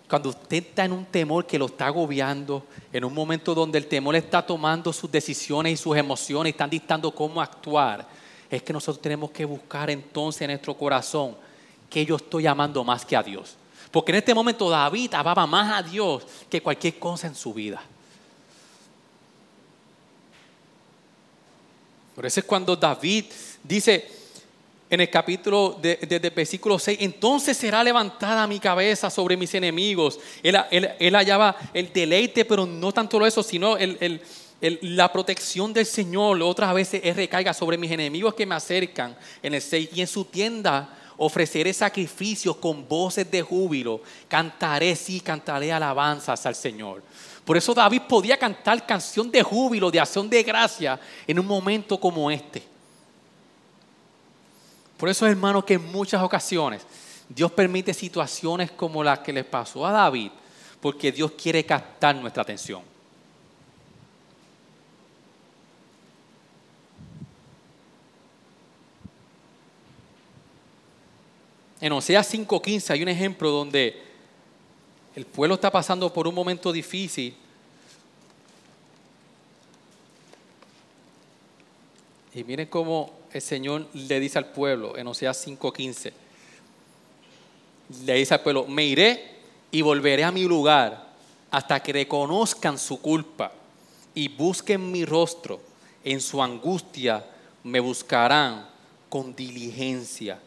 [0.08, 3.86] Cuando usted está en un temor que lo está agobiando, en un momento donde el
[3.86, 8.06] temor está tomando sus decisiones y sus emociones, están dictando cómo actuar,
[8.48, 11.36] es que nosotros tenemos que buscar entonces en nuestro corazón
[11.90, 13.56] que yo estoy amando más que a Dios.
[13.96, 17.82] Porque en este momento David amaba más a Dios que cualquier cosa en su vida.
[22.14, 23.24] Por eso es cuando David
[23.64, 24.06] dice,
[24.90, 30.20] en el capítulo desde de, versículo 6, entonces será levantada mi cabeza sobre mis enemigos.
[30.42, 33.78] Él, hallaba el deleite, pero no tanto eso, sino
[34.60, 36.42] la protección del Señor.
[36.42, 39.88] Otras veces es recaiga sobre mis enemigos que me acercan en el 6.
[39.94, 44.00] Y en su tienda ofreceré sacrificios con voces de júbilo.
[44.28, 47.02] Cantaré, sí, cantaré alabanzas al Señor.
[47.44, 51.98] Por eso David podía cantar canción de júbilo, de acción de gracia en un momento
[51.98, 52.62] como este.
[54.96, 56.82] Por eso, hermano, que en muchas ocasiones
[57.28, 60.30] Dios permite situaciones como las que le pasó a David,
[60.80, 62.95] porque Dios quiere captar nuestra atención.
[71.80, 74.02] En Oseas 5:15 hay un ejemplo donde
[75.14, 77.34] el pueblo está pasando por un momento difícil.
[82.34, 86.12] Y miren cómo el Señor le dice al pueblo en Oseas 5:15,
[88.04, 89.36] le dice al pueblo, me iré
[89.70, 91.06] y volveré a mi lugar
[91.50, 93.52] hasta que reconozcan su culpa
[94.14, 95.60] y busquen mi rostro.
[96.04, 97.24] En su angustia
[97.64, 98.68] me buscarán
[99.08, 100.38] con diligencia.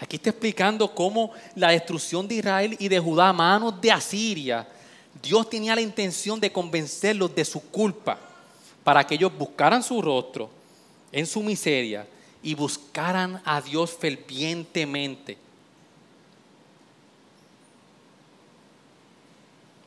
[0.00, 4.66] Aquí está explicando cómo la destrucción de Israel y de Judá a manos de Asiria,
[5.20, 8.18] Dios tenía la intención de convencerlos de su culpa
[8.84, 10.50] para que ellos buscaran su rostro
[11.10, 12.06] en su miseria
[12.42, 15.36] y buscaran a Dios fervientemente.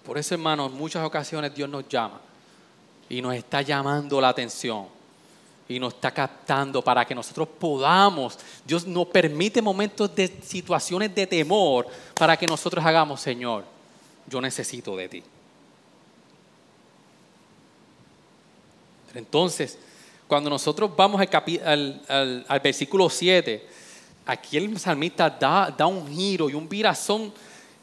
[0.06, 2.20] Por eso, hermanos, en muchas ocasiones Dios nos llama
[3.08, 5.01] y nos está llamando la atención
[5.76, 8.38] y nos está captando para que nosotros podamos.
[8.66, 13.64] Dios nos permite momentos de situaciones de temor para que nosotros hagamos, Señor,
[14.28, 15.24] yo necesito de ti.
[19.14, 19.78] Entonces,
[20.28, 21.22] cuando nosotros vamos
[21.66, 23.68] al, versículo 7,
[24.26, 27.34] aquí el salmista da, da, un giro y un virazón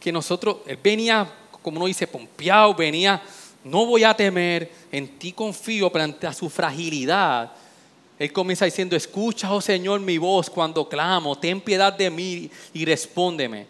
[0.01, 1.31] que nosotros, él venía,
[1.63, 3.21] como uno dice, pompeado, venía,
[3.65, 7.53] no voy a temer, en ti confío, pero ante su fragilidad,
[8.19, 12.85] él comienza diciendo, escucha, oh Señor, mi voz cuando clamo, ten piedad de mí y
[12.85, 13.67] respóndeme.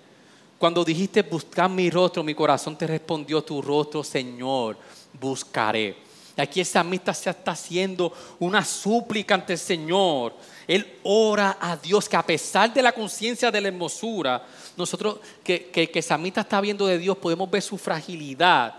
[0.58, 4.76] Cuando dijiste buscar mi rostro, mi corazón te respondió tu rostro, Señor,
[5.20, 5.96] buscaré.
[6.36, 10.34] Y aquí el salmista se está haciendo una súplica ante el Señor.
[10.66, 15.66] Él ora a Dios que a pesar de la conciencia de la hermosura, nosotros que,
[15.66, 18.74] que, que está viendo de Dios, podemos ver su fragilidad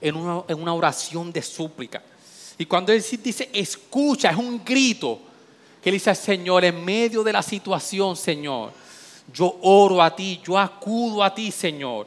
[0.00, 2.02] en una, en una oración de súplica.
[2.56, 5.18] Y cuando él dice, escucha, es un grito
[5.82, 8.72] que él dice Señor, en medio de la situación, Señor,
[9.32, 12.06] yo oro a ti, yo acudo a ti, Señor.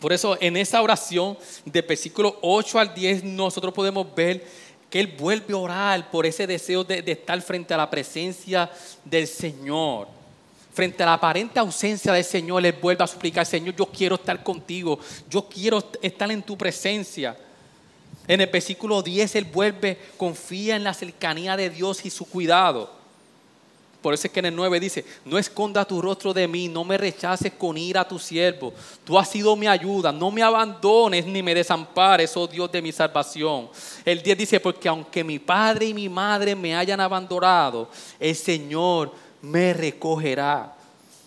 [0.00, 4.46] Por eso en esa oración de versículo 8 al 10 nosotros podemos ver
[4.90, 8.70] que Él vuelve a orar por ese deseo de, estar frente a la presencia
[9.04, 10.08] del Señor.
[10.76, 14.42] Frente a la aparente ausencia del Señor, Él vuelve a suplicar, Señor, yo quiero estar
[14.42, 17.34] contigo, yo quiero estar en tu presencia.
[18.28, 22.90] En el versículo 10 Él vuelve, confía en la cercanía de Dios y su cuidado.
[24.02, 26.84] Por eso es que en el 9 dice, no esconda tu rostro de mí, no
[26.84, 28.74] me rechaces con ira a tu siervo.
[29.02, 32.92] Tú has sido mi ayuda, no me abandones ni me desampares, oh Dios de mi
[32.92, 33.70] salvación.
[34.04, 37.88] El 10 dice, porque aunque mi padre y mi madre me hayan abandonado,
[38.20, 40.74] el Señor me recogerá.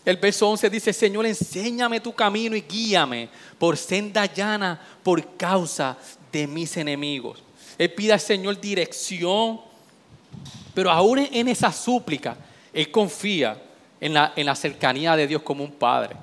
[0.05, 5.97] El verso 11 dice, Señor, enséñame tu camino y guíame por senda llana por causa
[6.31, 7.43] de mis enemigos.
[7.77, 9.61] Él pide al Señor dirección,
[10.73, 12.35] pero aún en esa súplica,
[12.73, 13.61] él confía
[13.99, 16.15] en la, en la cercanía de Dios como un padre.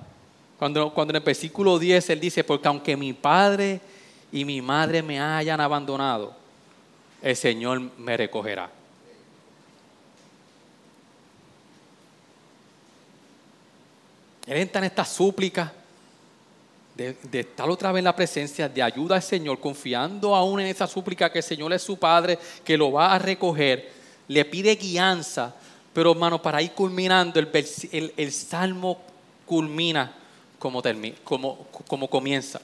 [0.59, 3.81] Cuando, cuando en el versículo 10 él dice, porque aunque mi padre
[4.33, 6.35] y mi madre me hayan abandonado,
[7.23, 8.71] el Señor me recogerá.
[14.47, 15.73] Él entra en esta súplica
[16.95, 20.87] de, estar otra vez en la presencia, de ayuda al Señor, confiando aún en esa
[20.87, 23.93] súplica que el Señor es su Padre, que lo va a recoger,
[24.29, 25.55] le pide guianza
[25.97, 29.01] pero hermano, para ir culminando, el, salmo
[29.47, 30.15] culmina
[30.59, 30.83] cómo,
[31.25, 32.61] cómo, cómo comienza.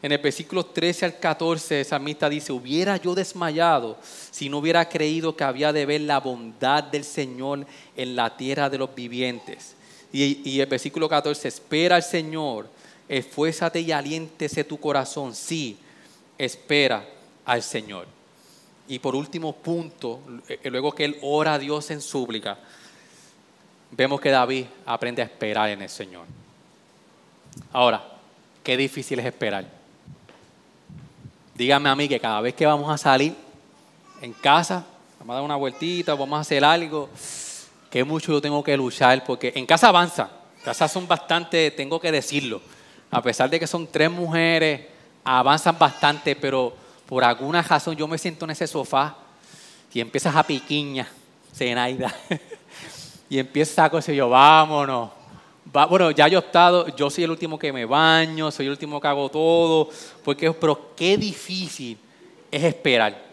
[0.00, 3.98] En el versículo 13 al 14, el salmista dice, hubiera yo desmayado
[4.30, 7.66] si no hubiera creído que había de ver la bondad del Señor
[7.96, 9.74] en la tierra de los vivientes.
[10.12, 12.68] Y, el versículo 14, espera al Señor,
[13.08, 15.34] esfuérzate y aliéntese tu corazón.
[15.34, 15.78] Sí,
[16.38, 17.06] espera
[17.44, 18.06] al Señor.
[18.88, 22.58] Y por último punto, eh, luego que él ora a Dios en súplica,
[23.90, 26.24] vemos que David aprende a esperar en el Señor.
[27.72, 28.02] Ahora,
[28.64, 29.66] qué difícil es esperar.
[31.54, 33.34] Dígame a mí que cada vez que vamos a salir
[34.22, 34.86] en casa,
[35.18, 37.10] vamos a dar una vueltita, vamos a hacer algo,
[37.90, 42.00] que mucho yo tengo que luchar, porque en casa avanza, en casa son bastante, tengo
[42.00, 42.60] que decirlo,
[43.10, 44.82] a pesar de que son tres mujeres,
[45.24, 46.74] avanzan bastante, pero
[47.06, 49.16] por alguna razón yo me siento en ese sofá
[49.92, 51.08] y empiezas a piquiña,
[51.54, 52.14] Zenaida,
[53.30, 55.10] y empieza a cosa yo, vámonos,
[55.88, 59.00] bueno, ya yo he optado, yo soy el último que me baño, soy el último
[59.00, 59.90] que hago todo,
[60.24, 61.98] porque, pero qué difícil
[62.50, 63.27] es esperar.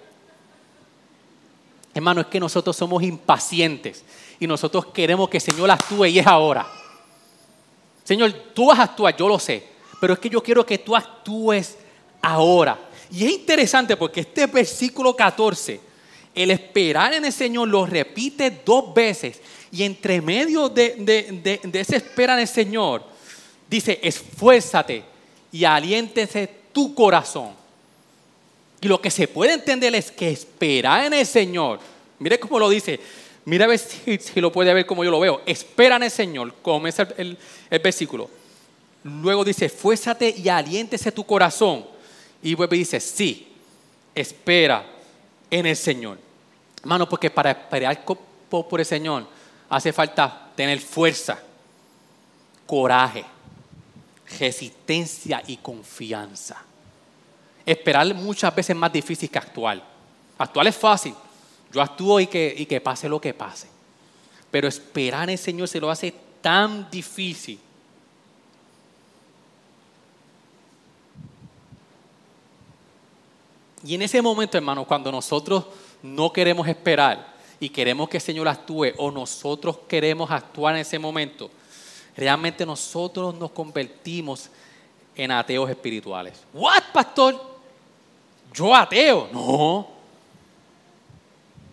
[1.96, 4.04] Hermano, es que nosotros somos impacientes
[4.38, 6.68] y nosotros queremos que el Señor actúe y es ahora.
[8.04, 9.64] Señor, tú vas a actuar, yo lo sé,
[10.02, 11.78] pero es que yo quiero que tú actúes
[12.22, 12.78] ahora.
[13.10, 15.80] Y es interesante porque este versículo 14,
[16.36, 19.40] el esperar en el Señor lo repite dos veces
[19.72, 23.06] y entre medio de, de, de, esa espera en el Señor,
[23.70, 25.02] dice, esfuérzate
[25.50, 27.52] y aliéntese tu corazón.
[28.86, 31.80] Y lo que se puede entender es que espera en el Señor.
[32.20, 33.00] Mire cómo lo dice.
[33.46, 35.42] Mira a ver si, lo puede ver como yo lo veo.
[35.48, 36.54] Espera en el Señor.
[36.62, 37.36] Comienza el,
[37.72, 38.30] el, versículo.
[39.04, 41.84] Luego dice, esfuérzate y aliéntese tu corazón.
[42.44, 43.48] Y y dice, sí,
[44.14, 44.86] espera
[45.50, 46.20] en el Señor.
[46.82, 49.26] Hermano, porque para esperar por el Señor
[49.68, 51.40] hace falta tener fuerza,
[52.68, 53.26] coraje,
[54.38, 56.64] resistencia y confianza.
[57.66, 59.84] Esperar muchas veces es más difícil que actuar.
[60.38, 61.14] Actuar es fácil.
[61.72, 63.68] Yo actúo y que, y que pase lo que pase.
[64.52, 67.60] Pero esperar en el Señor se lo hace tan difícil.
[73.84, 75.66] Y en ese momento, hermano, cuando nosotros
[76.02, 81.00] no queremos esperar, y queremos que el Señor actúe o nosotros queremos actuar en ese
[81.00, 81.50] momento,
[82.16, 84.50] realmente nosotros nos convertimos
[85.16, 86.44] en ateos espirituales.
[86.54, 87.55] ¿What, pastor?
[88.56, 89.30] ¿Yo ateo?
[89.32, 89.88] No.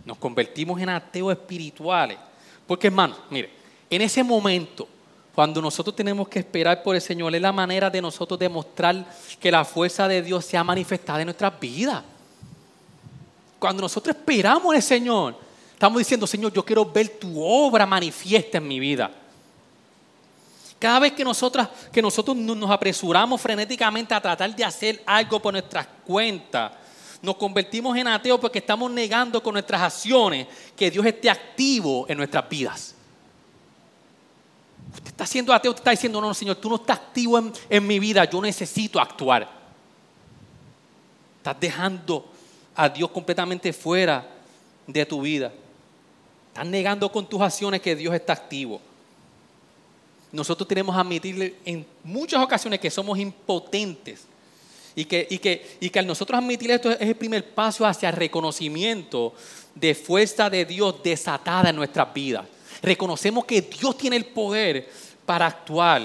[0.04, 2.18] Nos convertimos en ateos espirituales.
[2.66, 3.50] Porque hermano, mire,
[3.88, 4.88] en ese momento,
[5.34, 9.06] cuando nosotros tenemos que esperar por el Señor, es la manera de nosotros demostrar
[9.40, 12.02] que la fuerza de Dios se ha manifestado en nuestras vidas.
[13.58, 15.36] Cuando nosotros esperamos el Señor,
[15.82, 19.10] Estamos diciendo, Señor, yo quiero ver tu obra manifiesta en mi vida.
[20.82, 25.52] Cada vez que, nosotras, que nosotros nos apresuramos frenéticamente a tratar de hacer algo por
[25.54, 26.72] nuestras cuentas,
[27.22, 32.18] nos convertimos en ateos porque estamos negando con nuestras acciones que Dios esté activo en
[32.18, 32.96] nuestras vidas.
[34.92, 37.52] Usted está siendo ateo, usted está diciendo, no, no, Señor, tú no estás activo en,
[37.70, 39.48] en mi vida, yo necesito actuar.
[41.36, 42.28] Estás dejando
[42.74, 44.26] a Dios completamente fuera
[44.88, 45.52] de tu vida.
[46.48, 48.80] Estás negando con tus acciones que Dios está activo.
[50.32, 54.22] Nosotros tenemos que admitirle en muchas ocasiones que somos impotentes.
[54.94, 58.10] Y que, y que, y que al nosotros admitir esto es el primer paso hacia
[58.10, 59.32] el reconocimiento
[59.74, 62.44] de fuerza de Dios desatada en nuestras vidas.
[62.82, 64.90] Reconocemos que Dios tiene el poder
[65.24, 66.02] para actuar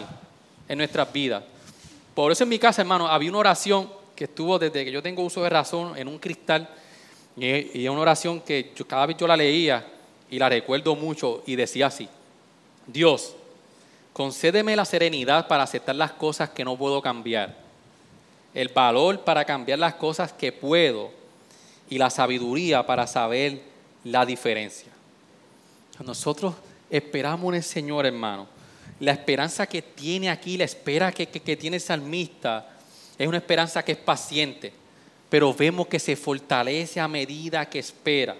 [0.70, 1.44] en nuestras vidas.
[2.16, 5.24] Por eso en mi casa, hermano, había una oración que estuvo desde que yo tengo
[5.24, 6.70] uso de razón en un cristal.
[7.36, 9.86] Y es una oración que cada vez yo la leía,
[10.30, 12.08] y la recuerdo mucho y decía así,
[12.86, 13.34] Dios,
[14.18, 17.56] concédeme la serenidad para aceptar las cosas que no puedo cambiar,
[18.52, 21.12] el valor para cambiar las cosas que puedo
[21.88, 23.62] y la sabiduría para saber
[24.04, 24.92] la diferencia.
[26.04, 26.56] Nosotros
[26.90, 28.48] esperamos en el Señor, hermano.
[29.00, 32.70] La esperanza que tiene aquí, la espera que, que tiene el salmista,
[33.20, 34.74] es una esperanza que es paciente,
[35.30, 38.36] pero vemos que se fortalece a medida que espera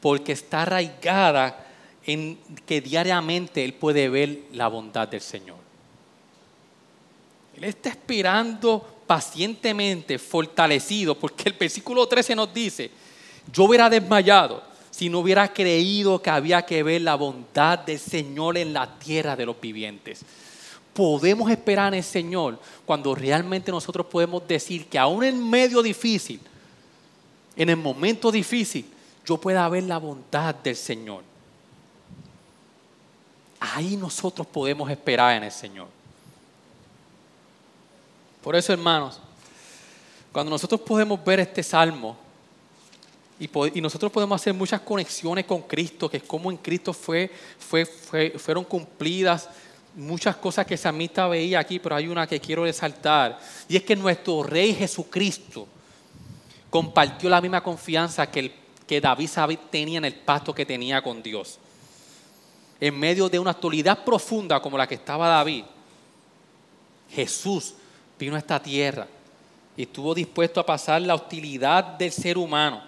[0.00, 1.64] porque está arraigada
[2.06, 5.58] en que diariamente Él puede ver la bondad del Señor.
[7.56, 12.90] Él está esperando pacientemente, fortalecido, porque el versículo 13 nos dice,
[13.52, 18.58] yo hubiera desmayado si no hubiera creído que había que ver la bondad del Señor
[18.58, 20.22] en la tierra de los vivientes.
[20.92, 26.40] Podemos esperar en el Señor cuando realmente nosotros podemos decir que aún en medio difícil,
[27.56, 28.84] en el momento difícil,
[29.24, 31.31] yo pueda ver la bondad del Señor.
[33.62, 35.86] Ahí nosotros podemos esperar en el Señor.
[38.42, 39.20] Por eso, hermanos,
[40.32, 42.16] cuando nosotros podemos ver este salmo
[43.38, 47.86] y, nosotros podemos hacer muchas conexiones con Cristo, que es como en Cristo fue, fue,
[48.36, 49.48] fueron cumplidas
[49.94, 53.38] muchas cosas que Samita veía aquí, pero hay una que quiero resaltar,
[53.68, 55.68] y es que nuestro Rey Jesucristo
[56.68, 58.52] compartió la misma confianza que, el,
[58.88, 59.28] que David
[59.70, 61.60] tenía en el pacto que tenía con Dios.
[62.82, 65.62] En medio de una actualidad profunda como la que estaba David,
[67.08, 67.74] Jesús
[68.18, 69.06] vino a esta tierra
[69.76, 72.82] y estuvo dispuesto a pasar la hostilidad del ser humano,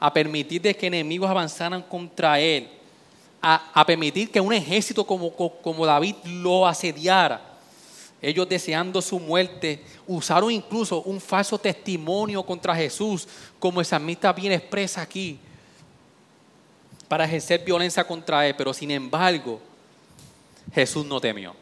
[0.00, 2.68] a permitir de que enemigos avanzaran contra él,
[3.40, 7.40] a, permitir que un ejército como, como David lo asediara.
[8.20, 13.28] Ellos deseando su muerte, usaron incluso un falso testimonio contra Jesús,
[13.60, 15.38] como el salmista bien expresa aquí,
[17.12, 18.54] para ejercer violencia contra él.
[18.56, 19.60] Pero sin embargo,
[20.74, 21.54] Jesús no temió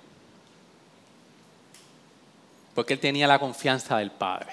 [2.73, 4.53] porque él tenía la confianza del Padre.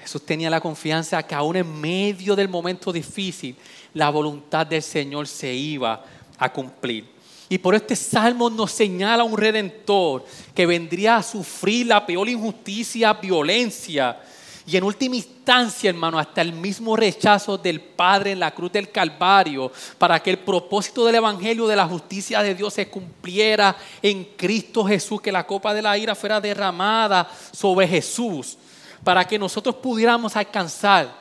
[0.00, 3.54] Jesús tenía la confianza que aún en medio del momento difícil,
[3.94, 6.04] la voluntad del Señor se iba
[6.38, 7.08] a cumplir.
[7.48, 10.24] Y por este salmo nos señala un redentor
[10.56, 14.18] que vendría a sufrir la peor injusticia, violencia,
[14.66, 18.90] y en última instancia, hermano, hasta el mismo rechazo del Padre en la cruz del
[18.90, 24.24] Calvario, para que el propósito del Evangelio de la justicia de Dios se cumpliera en
[24.36, 28.58] Cristo Jesús, que la copa de la ira fuera derramada sobre Jesús,
[29.04, 31.14] para que nosotros pudiéramos alcanzar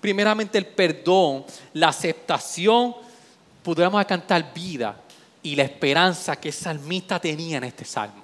[0.00, 2.94] primeramente el perdón, la aceptación,
[3.62, 5.00] pudiéramos alcanzar vida
[5.42, 8.23] y la esperanza que el salmista tenía en este salmo.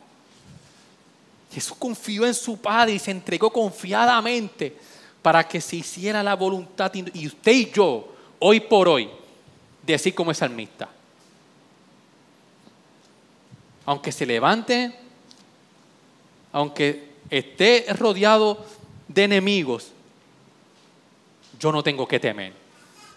[1.53, 4.77] Jesús confió en su Padre y se entregó confiadamente
[5.21, 6.93] para que se hiciera la voluntad.
[6.95, 9.11] Y usted y yo, hoy por hoy,
[9.83, 10.89] decir como es salmista.
[13.85, 14.95] Aunque se levante,
[16.53, 18.65] aunque esté rodeado
[19.09, 19.93] de enemigos,
[21.59, 22.53] yo no tengo que temer.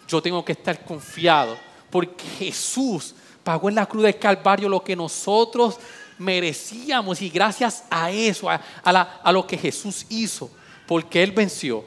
[0.08, 1.58] Yo tengo que estar confiado
[1.90, 3.14] porque Jesús
[3.44, 5.78] pagó en la cruz del Calvario lo que nosotros
[6.18, 10.50] merecíamos y gracias a eso, a, lo que Jesús hizo,
[10.88, 11.84] porque Él venció,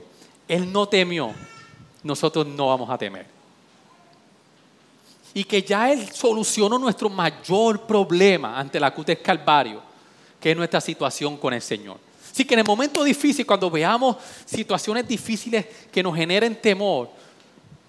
[0.49, 1.33] Él no temió,
[2.03, 3.27] nosotros no vamos a temer.
[5.35, 9.83] Y que ya Él solucionó nuestro mayor problema ante la cruz del Calvario,
[10.41, 11.99] que es nuestra situación con el Señor.
[12.33, 17.11] Así que en el momento difícil, cuando veamos situaciones difíciles que nos generen temor,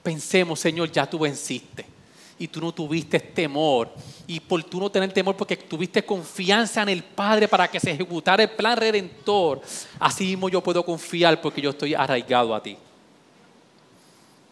[0.03, 1.96] pensemos, Señor, ya tú venciste
[2.39, 3.89] y tú no tuviste temor.
[4.27, 7.91] Y por tú no tener temor porque tuviste confianza en el Padre para que se
[7.91, 9.61] ejecutara el plan redentor,
[9.99, 12.77] así mismo yo puedo confiar porque yo estoy arraigado a ti.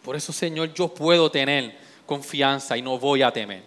[0.02, 1.76] Por eso, Señor, yo puedo tener
[2.06, 3.62] confianza y no voy a temer.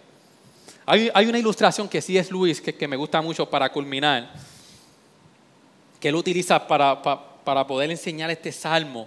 [0.86, 4.32] Hay, una ilustración que sí es Luis, que, me gusta mucho para culminar,
[6.00, 9.06] que él utiliza para, para, poder enseñar este salmo.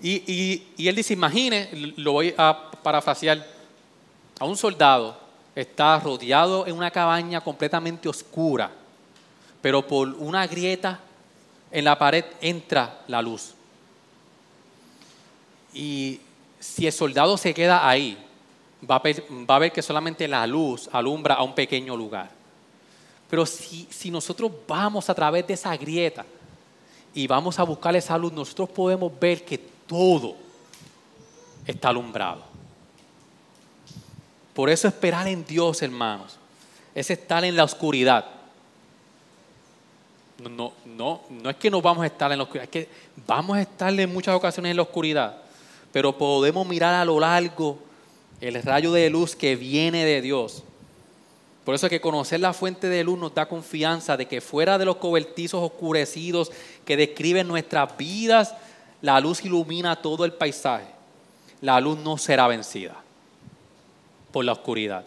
[0.00, 3.57] Y, y él dice, imagine, lo voy a parafrasear,
[4.38, 5.18] a un soldado
[5.54, 8.70] está rodeado en una cabaña completamente oscura,
[9.60, 11.00] pero por una grieta
[11.70, 13.54] en la pared entra la luz.
[15.74, 16.20] Y
[16.60, 18.16] si el soldado se queda ahí,
[18.88, 19.02] va
[19.48, 22.30] a ver, que solamente la luz alumbra a un pequeño lugar.
[23.28, 26.24] Pero si, si nosotros vamos a través de esa grieta
[27.12, 30.36] y vamos a buscar esa luz, nosotros podemos ver que todo
[31.66, 32.47] está alumbrado.
[34.58, 36.36] Por eso esperar en Dios, hermanos,
[36.92, 38.24] es estar en la oscuridad.
[40.36, 42.88] No, no, no es que no vamos a estar en la oscuridad, es que
[43.24, 45.36] vamos a estar en muchas ocasiones en la oscuridad,
[45.92, 47.78] pero podemos mirar a lo largo
[48.40, 50.64] el rayo de luz que viene de Dios.
[51.64, 54.76] Por eso es que conocer la fuente de luz nos da confianza de que fuera
[54.76, 56.50] de los cobertizos oscurecidos
[56.84, 58.56] que describen nuestras vidas,
[59.02, 60.88] la luz ilumina todo el paisaje.
[61.60, 63.04] La luz no será vencida
[64.30, 65.04] por la oscuridad,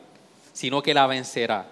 [0.53, 1.67] sino que la vencerá.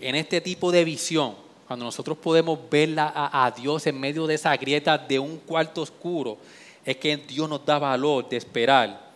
[0.00, 1.34] En este tipo de visión,
[1.66, 6.38] cuando nosotros podemos ver a, Dios en medio de esa grieta de un cuarto oscuro,
[6.84, 9.08] es que Dios nos da valor de esperar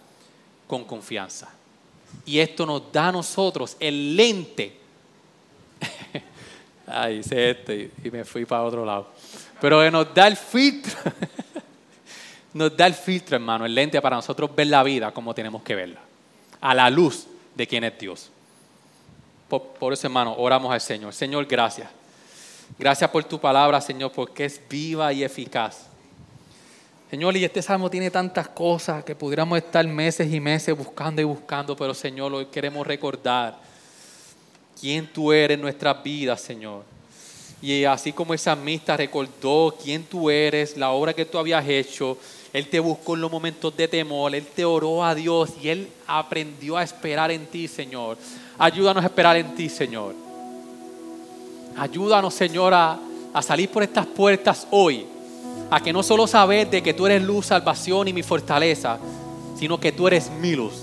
[0.67, 1.51] con confianza.
[2.27, 4.77] Y esto nos da a nosotros el lente.
[6.87, 9.09] Ay, hice esto y, me fui para otro lado.
[9.61, 10.93] Pero nos da el filtro.
[12.53, 15.75] nos da el filtro, hermano, el lente para nosotros ver la vida como tenemos que
[15.75, 16.12] verla
[16.63, 18.31] a la luz de quién es Dios.
[19.49, 21.13] Por, eso, hermano, oramos al Señor.
[21.13, 21.91] Señor, gracias.
[22.79, 25.89] Gracias por tu palabra, Señor, porque es viva y eficaz.
[27.11, 31.25] Señor, y este salmo tiene tantas cosas que pudiéramos estar meses y meses buscando y
[31.25, 33.59] buscando, pero Señor, hoy queremos recordar
[34.81, 36.85] quién tú eres en nuestras vidas, Señor.
[37.61, 42.17] Y así como esa amistad recordó quién tú eres, la obra que tú habías hecho,
[42.53, 45.89] Él te buscó en los momentos de temor, Él te oró a Dios y Él
[46.07, 48.19] aprendió a esperar en ti, Señor.
[48.59, 50.15] Ayúdanos a esperar en ti, Señor.
[51.77, 52.99] Ayúdanos, Señor, a,
[53.33, 55.07] a salir por estas puertas hoy.
[55.71, 58.99] A que no solo saber de que tú eres luz, salvación y mi fortaleza,
[59.59, 60.75] sino que tú eres mi luz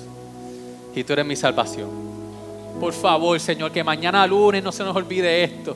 [0.96, 1.90] y tú eres mi salvación.
[2.80, 5.76] Por favor, Señor, que mañana lunes no se nos olvide esto